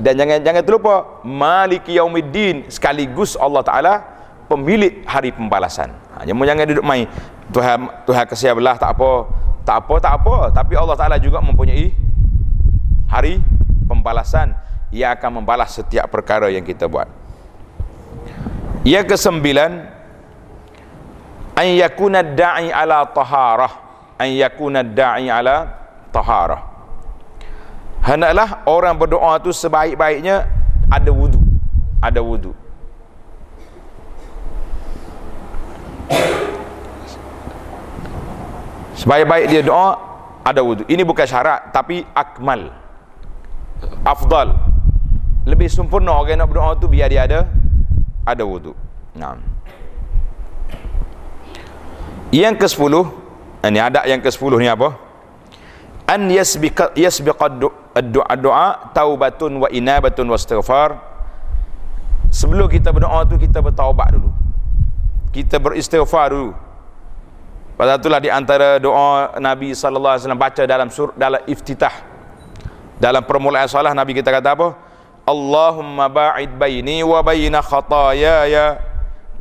dan 0.02 0.18
jangan 0.18 0.42
jangan 0.42 0.64
terlupa 0.66 0.96
maliki 1.22 1.94
yaumiddin 2.02 2.66
sekaligus 2.74 3.38
Allah 3.38 3.62
taala 3.62 3.94
pemilik 4.50 5.06
hari 5.06 5.30
pembalasan. 5.30 5.94
Ha, 6.18 6.26
jangan 6.26 6.44
jangan 6.50 6.66
duduk 6.66 6.86
main 6.86 7.06
Tuhan 7.54 7.86
Tuhan 8.10 8.26
kasih 8.26 8.58
belah 8.58 8.82
tak 8.82 8.98
apa. 8.98 9.30
Tak 9.62 9.78
apa 9.86 9.96
tak 10.02 10.14
apa. 10.18 10.36
Tapi 10.50 10.74
Allah 10.74 10.98
taala 10.98 11.22
juga 11.22 11.38
mempunyai 11.38 11.94
hari 13.06 13.38
pembalasan. 13.86 14.58
Ia 14.90 15.14
akan 15.16 15.40
membalas 15.40 15.78
setiap 15.78 16.10
perkara 16.10 16.50
yang 16.50 16.66
kita 16.66 16.90
buat. 16.90 17.08
Yang 18.82 19.16
kesembilan 19.16 19.72
an 21.54 21.68
yakuna 21.78 22.26
da'i 22.26 22.74
ala 22.74 23.06
taharah. 23.06 23.74
An 24.18 24.34
yakuna 24.34 24.82
da'i 24.82 25.30
ala 25.30 25.70
taharah 26.10 26.71
hendaklah 28.02 28.66
orang 28.66 28.98
berdoa 28.98 29.38
tu 29.40 29.54
sebaik-baiknya 29.54 30.46
ada 30.92 31.12
wudu. 31.14 31.40
Ada 32.02 32.20
wudu. 32.20 32.52
Sebaik-baik 38.98 39.46
dia 39.50 39.62
doa 39.66 39.98
ada 40.46 40.62
wudu. 40.62 40.86
Ini 40.86 41.02
bukan 41.02 41.26
syarat 41.26 41.74
tapi 41.74 42.06
akmal. 42.14 42.70
Afdal. 44.06 44.54
Lebih 45.46 45.70
sempurna 45.74 46.14
orang 46.14 46.38
nak 46.38 46.50
berdoa 46.54 46.78
tu 46.78 46.86
biar 46.86 47.10
dia 47.10 47.26
ada 47.26 47.50
ada 48.26 48.44
wudu. 48.46 48.78
Nah 49.18 49.52
yang 52.32 52.56
ke-10 52.56 52.94
ini 53.68 53.80
ada 53.84 54.08
yang 54.08 54.24
ke-10 54.24 54.52
ni 54.56 54.72
apa? 54.72 54.96
An 56.08 56.32
yasbiqa 56.32 56.96
yasbiqa 56.96 57.52
doa 58.00 58.32
doa 58.40 58.68
taubatun 58.96 59.60
wa 59.60 59.68
inabatun 59.68 60.24
wa 60.32 60.40
istighfar. 60.40 60.96
Sebelum 62.32 62.72
kita 62.72 62.96
berdoa 62.96 63.28
tu 63.28 63.36
kita 63.36 63.60
bertaubat 63.60 64.16
dulu. 64.16 64.32
Kita 65.36 65.60
beristighfar 65.60 66.32
dulu. 66.32 66.56
Pada 67.76 68.00
itulah 68.00 68.24
di 68.24 68.32
antara 68.32 68.80
doa 68.80 69.36
Nabi 69.42 69.76
sallallahu 69.76 70.16
alaihi 70.16 70.24
wasallam 70.24 70.40
baca 70.40 70.64
dalam 70.64 70.88
sur 70.88 71.12
dalam 71.20 71.42
iftitah. 71.44 71.92
Dalam 73.02 73.26
permulaan 73.26 73.66
salat 73.66 73.98
Nabi 73.98 74.14
kita 74.14 74.30
kata 74.30 74.54
apa? 74.54 74.78
Allahumma 75.26 76.06
ba'id 76.06 76.54
baini 76.54 77.02
wa 77.02 77.18
baina 77.26 77.60
khataaya 77.66 78.78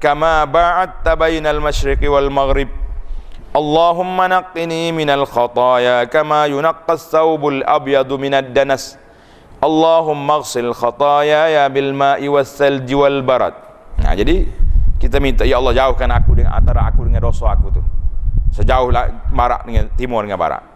kama 0.00 0.48
ba'adta 0.48 1.12
bainal 1.12 1.60
masyriqi 1.60 2.08
wal 2.08 2.32
maghrib 2.32 2.72
Kama 6.10 6.40
yunaqqas 6.46 7.10
thawbul 7.10 7.62
abyadu 7.66 8.14
minad 8.18 8.54
danas. 8.54 8.96
Allahumma 9.60 10.40
ghsil 10.40 10.72
khataya 10.72 11.50
ya 11.52 11.64
bil 11.68 11.92
ma'i 11.92 12.30
was 12.30 12.48
salji 12.48 12.96
wal 12.96 13.20
barad. 13.20 13.52
Nah 14.00 14.16
jadi 14.16 14.48
kita 14.96 15.20
minta 15.20 15.44
ya 15.44 15.60
Allah 15.60 15.76
jauhkan 15.76 16.08
aku 16.08 16.38
dengan 16.38 16.56
antara 16.56 16.88
aku 16.88 17.04
dengan 17.04 17.26
dosa 17.26 17.52
aku 17.52 17.68
tu. 17.74 17.82
Sejauh 18.54 18.88
marak 19.30 19.66
dengan 19.68 19.86
timur 19.94 20.24
dengan 20.24 20.40
barat 20.40 20.70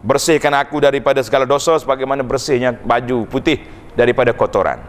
bersihkan 0.00 0.52
aku 0.56 0.80
daripada 0.80 1.20
segala 1.20 1.44
dosa 1.44 1.76
sebagaimana 1.76 2.24
bersihnya 2.24 2.72
baju 2.72 3.28
putih 3.28 3.60
daripada 3.92 4.32
kotoran. 4.32 4.80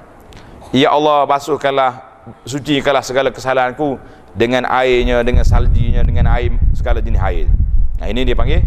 Ya 0.72 0.92
Allah 0.92 1.28
basuhkanlah 1.28 2.24
sucikanlah 2.48 3.04
segala 3.04 3.28
kesalahanku 3.34 4.00
dengan 4.34 4.64
airnya, 4.68 5.22
dengan 5.22 5.44
saljinya, 5.44 6.02
dengan 6.04 6.32
air 6.32 6.56
segala 6.76 7.04
jenis 7.04 7.22
air. 7.22 7.48
Nah 8.00 8.08
ini 8.08 8.24
dia 8.24 8.36
panggil 8.36 8.64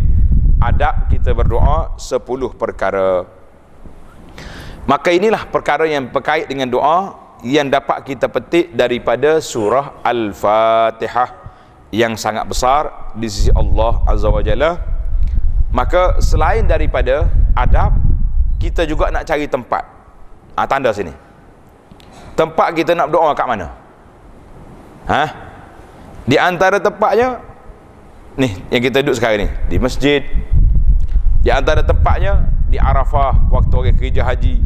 adab 0.61 1.09
kita 1.09 1.33
berdoa 1.33 1.97
sepuluh 2.01 2.53
perkara. 2.55 3.27
Maka 4.85 5.09
inilah 5.13 5.49
perkara 5.49 5.89
yang 5.89 6.13
berkait 6.13 6.45
dengan 6.45 6.69
doa 6.69 7.17
yang 7.41 7.69
dapat 7.73 8.05
kita 8.05 8.29
petik 8.29 8.73
daripada 8.77 9.41
surah 9.41 10.05
Al-Fatihah 10.05 11.29
yang 11.93 12.17
sangat 12.17 12.45
besar 12.49 13.13
di 13.17 13.29
sisi 13.29 13.53
Allah 13.53 14.05
Azza 14.05 14.29
wa 14.29 14.45
Jalla. 14.45 14.77
Maka 15.73 16.21
selain 16.21 16.69
daripada 16.69 17.27
adab, 17.57 17.97
kita 18.61 18.85
juga 18.85 19.11
nak 19.11 19.27
cari 19.27 19.49
tempat. 19.49 19.83
Ha, 20.55 20.69
tanda 20.71 20.95
sini. 20.95 21.11
tempat 22.35 22.75
kita 22.75 22.93
nak 22.99 23.09
berdoa 23.09 23.31
kat 23.33 23.47
mana 23.47 23.71
ha 25.07 25.23
di 26.25 26.41
antara 26.41 26.81
tempatnya 26.81 27.45
ni 28.41 28.49
yang 28.73 28.81
kita 28.81 29.05
duduk 29.05 29.17
sekarang 29.21 29.45
ni 29.45 29.49
di 29.69 29.77
masjid. 29.77 30.25
Di 31.45 31.53
antara 31.53 31.85
tempatnya 31.85 32.49
di 32.73 32.81
Arafah 32.81 33.53
waktu 33.53 33.75
orang 33.77 33.97
kerja 34.01 34.25
haji. 34.25 34.57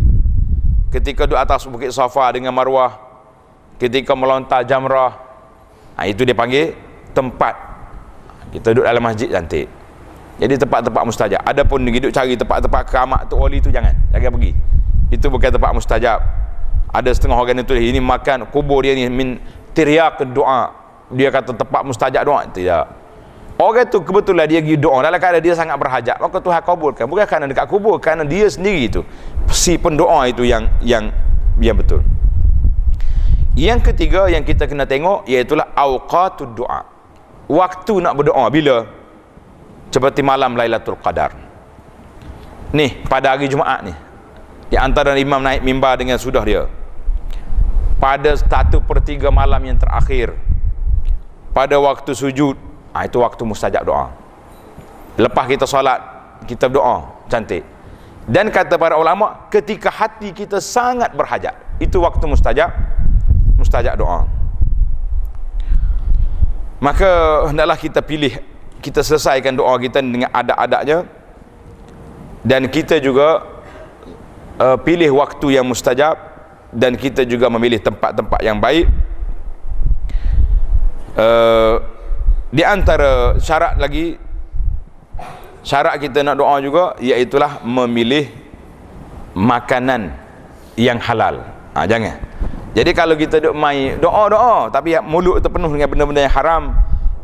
Ketika 0.95 1.27
duduk 1.27 1.43
atas 1.43 1.67
bukit 1.67 1.91
Safa 1.91 2.31
dengan 2.31 2.55
Marwah. 2.55 2.95
Ketika 3.83 4.15
melontar 4.15 4.63
jamrah. 4.63 5.19
Ha, 5.99 6.07
itu 6.07 6.23
dia 6.23 6.39
panggil 6.39 6.79
tempat. 7.11 7.59
Kita 8.55 8.71
duduk 8.71 8.87
dalam 8.87 9.03
masjid 9.03 9.27
cantik. 9.27 9.67
Jadi 10.39 10.55
tempat-tempat 10.55 11.03
mustajab. 11.03 11.43
Adapun 11.43 11.83
duduk 11.83 12.15
cari 12.15 12.39
tempat-tempat 12.39 12.83
keramat 12.87 13.27
tu 13.27 13.35
wali 13.35 13.59
tu 13.59 13.75
jangan. 13.75 13.91
Jangan 14.15 14.31
pergi. 14.39 14.53
Itu 15.11 15.27
bukan 15.27 15.51
tempat 15.51 15.75
mustajab. 15.75 16.23
Ada 16.95 17.11
setengah 17.11 17.35
orang 17.35 17.67
itu 17.67 17.75
ini 17.75 17.99
makan 17.99 18.47
kubur 18.55 18.87
dia 18.87 18.95
ni 18.95 19.11
min 19.11 19.43
tiryak 19.75 20.23
doa 20.31 20.78
dia 21.13 21.29
kata 21.33 21.57
tempat 21.57 21.83
mustajab 21.85 22.23
doa 22.25 22.45
tidak 22.53 22.99
Orang 23.59 23.91
tu 23.91 23.99
kebetulan 24.07 24.47
dia 24.47 24.63
pergi 24.63 24.79
doa 24.79 25.03
dalam 25.03 25.19
keadaan 25.19 25.43
dia 25.43 25.51
sangat 25.51 25.75
berhajat, 25.83 26.15
maka 26.23 26.39
Tuhan 26.39 26.63
kabulkan. 26.63 27.11
Bukan 27.11 27.27
kerana 27.27 27.51
dekat 27.51 27.67
kubur, 27.67 27.99
kerana 27.99 28.23
dia 28.23 28.47
sendiri 28.47 28.87
itu. 28.87 29.03
Si 29.51 29.75
pendoa 29.75 30.31
itu 30.31 30.47
yang 30.47 30.71
yang 30.79 31.11
yang 31.59 31.75
betul. 31.75 32.07
Yang 33.59 33.91
ketiga 33.91 34.31
yang 34.31 34.47
kita 34.47 34.71
kena 34.71 34.87
tengok 34.87 35.27
iaitu 35.27 35.59
awqatud 35.59 36.55
doa. 36.55 36.87
Waktu 37.51 37.99
nak 37.99 38.15
berdoa 38.15 38.47
bila? 38.47 38.87
Seperti 39.91 40.23
malam 40.23 40.55
Lailatul 40.55 40.95
Qadar. 41.03 41.35
Ni 42.71 42.95
pada 43.11 43.35
hari 43.35 43.51
Jumaat 43.51 43.83
ni. 43.83 43.95
Di 44.71 44.79
antara 44.79 45.19
imam 45.19 45.43
naik 45.43 45.67
mimbar 45.67 45.99
dengan 45.99 46.15
sudah 46.15 46.47
dia. 46.47 46.71
Pada 47.99 48.39
satu 48.39 48.79
per 48.87 49.03
tiga 49.03 49.35
malam 49.35 49.59
yang 49.67 49.83
terakhir. 49.83 50.39
Pada 51.53 51.77
waktu 51.81 52.13
sujud 52.15 52.55
ha, 52.93 53.07
itu 53.09 53.19
waktu 53.19 53.43
mustajab 53.43 53.83
doa. 53.87 54.13
Lepas 55.19 55.45
kita 55.51 55.67
solat 55.67 55.99
kita 56.47 56.71
berdoa. 56.71 57.27
Cantik. 57.29 57.65
Dan 58.29 58.53
kata 58.53 58.77
para 58.77 58.97
ulama 59.01 59.49
ketika 59.49 59.89
hati 59.89 60.37
kita 60.37 60.61
sangat 60.61 61.17
berhajat 61.17 61.57
itu 61.81 61.97
waktu 62.01 62.25
mustajab 62.29 62.71
mustajab 63.57 63.97
doa. 63.97 64.29
Maka 66.79 67.43
hendaklah 67.51 67.75
kita 67.75 68.05
pilih 68.05 68.39
kita 68.79 69.03
selesaikan 69.03 69.57
doa 69.57 69.75
kita 69.83 69.99
dengan 69.99 70.31
adat-adatnya. 70.31 71.09
Dan 72.47 72.71
kita 72.71 73.03
juga 73.03 73.43
uh, 74.63 74.79
pilih 74.79 75.19
waktu 75.19 75.59
yang 75.59 75.67
mustajab. 75.67 76.17
Dan 76.69 77.01
kita 77.01 77.25
juga 77.25 77.49
memilih 77.49 77.81
tempat-tempat 77.81 78.45
yang 78.45 78.61
baik 78.61 79.08
uh, 81.17 81.75
di 82.49 82.65
antara 82.65 83.37
syarat 83.37 83.77
lagi 83.77 84.17
syarat 85.61 86.01
kita 86.01 86.25
nak 86.25 86.41
doa 86.41 86.57
juga 86.65 86.97
iaitulah 86.97 87.61
memilih 87.61 88.29
makanan 89.37 90.17
yang 90.81 90.97
halal. 90.99 91.45
Ha, 91.77 91.85
jangan. 91.85 92.17
Jadi 92.73 92.91
kalau 92.97 93.15
kita 93.19 93.43
duk 93.43 93.53
mai 93.53 94.01
doa-doa 94.01 94.73
tapi 94.73 94.97
mulut 95.05 95.43
itu 95.43 95.49
penuh 95.51 95.69
dengan 95.73 95.89
benda-benda 95.91 96.23
yang 96.25 96.35
haram 96.35 96.63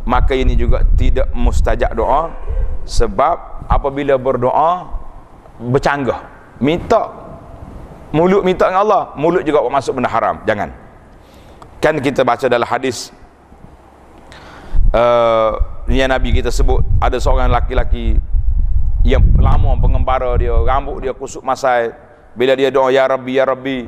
maka 0.05 0.37
ini 0.37 0.53
juga 0.55 0.85
tidak 0.99 1.33
mustajab 1.33 1.97
doa. 1.97 2.29
Sebab 2.85 3.65
apabila 3.65 4.21
berdoa 4.21 4.93
bercanggah. 5.57 6.29
Minta 6.61 7.09
mulut 8.13 8.45
minta 8.45 8.69
dengan 8.69 8.85
Allah 8.85 9.03
mulut 9.17 9.41
juga 9.41 9.65
masuk 9.73 9.97
benda 9.97 10.13
haram. 10.13 10.45
Jangan. 10.45 10.69
Kan 11.81 11.97
kita 12.05 12.21
baca 12.25 12.45
dalam 12.45 12.69
hadis 12.69 13.09
uh, 14.95 15.51
yang 15.91 16.09
Nabi 16.09 16.31
kita 16.31 16.55
sebut 16.55 16.81
ada 17.03 17.19
seorang 17.19 17.51
laki-laki 17.51 18.17
yang 19.05 19.21
lama 19.37 19.77
pengembara 19.77 20.33
dia 20.41 20.55
rambut 20.55 21.03
dia 21.05 21.13
kusuk 21.13 21.45
masai. 21.45 21.93
Bila 22.35 22.57
dia 22.59 22.73
doa 22.73 22.91
ya 22.91 23.07
rabbi 23.07 23.37
ya 23.39 23.47
rabbi 23.47 23.87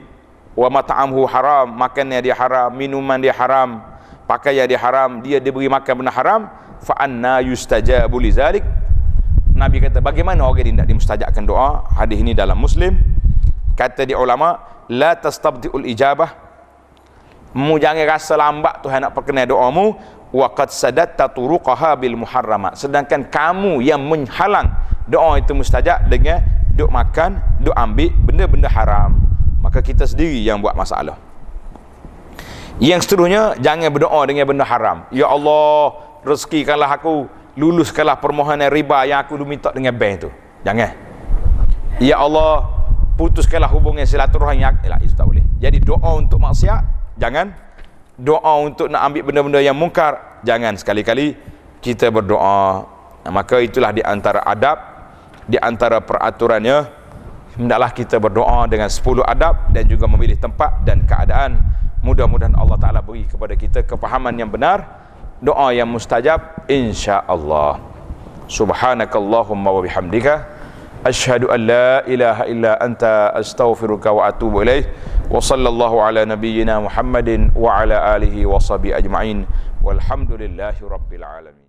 wa 0.54 0.68
mat'amhu 0.70 1.26
haram 1.26 1.66
makannya 1.66 2.20
dia 2.22 2.36
haram 2.36 2.70
minuman 2.70 3.18
dia 3.18 3.34
haram 3.34 3.82
pakaian 4.28 4.70
dia 4.70 4.78
haram 4.78 5.18
dia 5.18 5.42
diberi 5.42 5.66
makan 5.66 6.04
benda 6.04 6.14
haram 6.14 6.46
fa 6.84 6.94
anna 7.00 7.40
yustajabu 7.42 8.20
li 8.20 8.30
zalik. 8.30 8.62
Nabi 9.56 9.80
kata 9.80 10.04
bagaimana 10.04 10.44
orang 10.44 10.68
ini 10.68 10.76
tidak 10.76 10.88
dimustajabkan 10.92 11.48
doa? 11.48 11.80
Hadis 11.96 12.20
ini 12.20 12.36
dalam 12.36 12.60
muslim. 12.60 13.00
Kata 13.72 14.04
di 14.04 14.12
ulama 14.12 14.60
la 14.92 15.16
tastabdiul 15.16 15.88
ijabah 15.88 16.45
mu 17.56 17.80
jangan 17.80 18.04
rasa 18.04 18.36
lambat 18.36 18.84
Tuhan 18.84 19.08
nak 19.08 19.16
perkenal 19.16 19.48
doamu. 19.48 19.96
Waqad 20.36 20.68
sadatta 20.74 21.30
turuqaha 21.32 21.96
bil 21.96 22.18
muharramat 22.18 22.74
sedangkan 22.76 23.30
kamu 23.30 23.78
yang 23.80 24.02
menghalang 24.02 24.68
doa 25.06 25.38
itu 25.38 25.54
mustajab 25.54 26.10
dengan 26.10 26.42
duk 26.74 26.90
makan 26.90 27.40
duk 27.62 27.72
ambil 27.72 28.10
benda-benda 28.26 28.68
haram. 28.68 29.16
Maka 29.62 29.80
kita 29.80 30.04
sendiri 30.04 30.42
yang 30.44 30.60
buat 30.60 30.76
masalah. 30.76 31.16
Yang 32.76 33.08
seterusnya 33.08 33.56
jangan 33.56 33.88
berdoa 33.88 34.20
dengan 34.28 34.44
benda 34.44 34.66
haram. 34.66 35.08
Ya 35.08 35.30
Allah 35.30 35.96
rezekikanlah 36.26 36.90
aku. 36.90 37.30
Luluskanlah 37.56 38.20
permohonan 38.20 38.68
riba 38.68 39.08
yang 39.08 39.24
aku 39.24 39.40
minta 39.40 39.72
dengan 39.72 39.96
bank 39.96 40.28
tu. 40.28 40.30
Jangan. 40.60 40.92
Ya 41.96 42.20
Allah 42.20 42.68
putuskanlah 43.16 43.72
hubungan 43.72 44.04
silaturahim 44.04 44.60
yang 44.60 44.76
itu 45.00 45.16
tak 45.16 45.24
boleh. 45.24 45.40
Jadi 45.56 45.80
doa 45.80 46.20
untuk 46.20 46.36
maksiat 46.36 46.95
jangan 47.16 47.52
doa 48.16 48.52
untuk 48.64 48.88
nak 48.88 49.12
ambil 49.12 49.22
benda-benda 49.28 49.60
yang 49.60 49.76
mungkar. 49.76 50.40
Jangan. 50.46 50.76
Sekali-kali 50.80 51.36
kita 51.84 52.08
berdoa 52.08 52.86
maka 53.26 53.58
itulah 53.58 53.90
di 53.90 54.02
antara 54.06 54.42
adab 54.46 54.78
di 55.46 55.58
antara 55.58 56.02
peraturannya 56.02 56.86
hendaklah 57.58 57.90
kita 57.94 58.18
berdoa 58.18 58.66
dengan 58.66 58.90
10 58.90 59.22
adab 59.22 59.70
dan 59.70 59.86
juga 59.86 60.06
memilih 60.10 60.38
tempat 60.38 60.82
dan 60.82 61.02
keadaan. 61.06 61.58
Mudah-mudahan 62.02 62.54
Allah 62.54 62.78
Taala 62.78 63.00
beri 63.02 63.26
kepada 63.26 63.58
kita 63.58 63.82
kepahaman 63.82 64.34
yang 64.38 64.50
benar 64.50 65.06
doa 65.42 65.74
yang 65.74 65.90
mustajab 65.90 66.66
insya-Allah. 66.70 67.82
Subhanakallahumma 68.46 69.74
wa 69.74 69.82
bihamdika 69.82 70.55
Ashhadu 71.04 71.50
an 71.52 71.66
la 71.66 72.00
ilaha 72.06 72.46
illa 72.46 72.78
anta 72.80 73.34
astaghfiruka 73.34 74.12
wa 74.14 74.26
atubu 74.30 74.62
ilaih 74.62 74.86
Wa 75.26 75.42
sallallahu 75.42 75.98
ala 76.00 76.22
nabiyyina 76.22 76.78
Muhammadin 76.80 77.50
wa 77.54 77.82
ala 77.82 78.14
alihi 78.14 78.46
wa 78.46 78.62
sahbihi 78.62 78.94
ajma'in. 78.94 79.42
Walhamdulillahi 79.82 80.86
rabbil 80.86 81.26
alamin. 81.26 81.65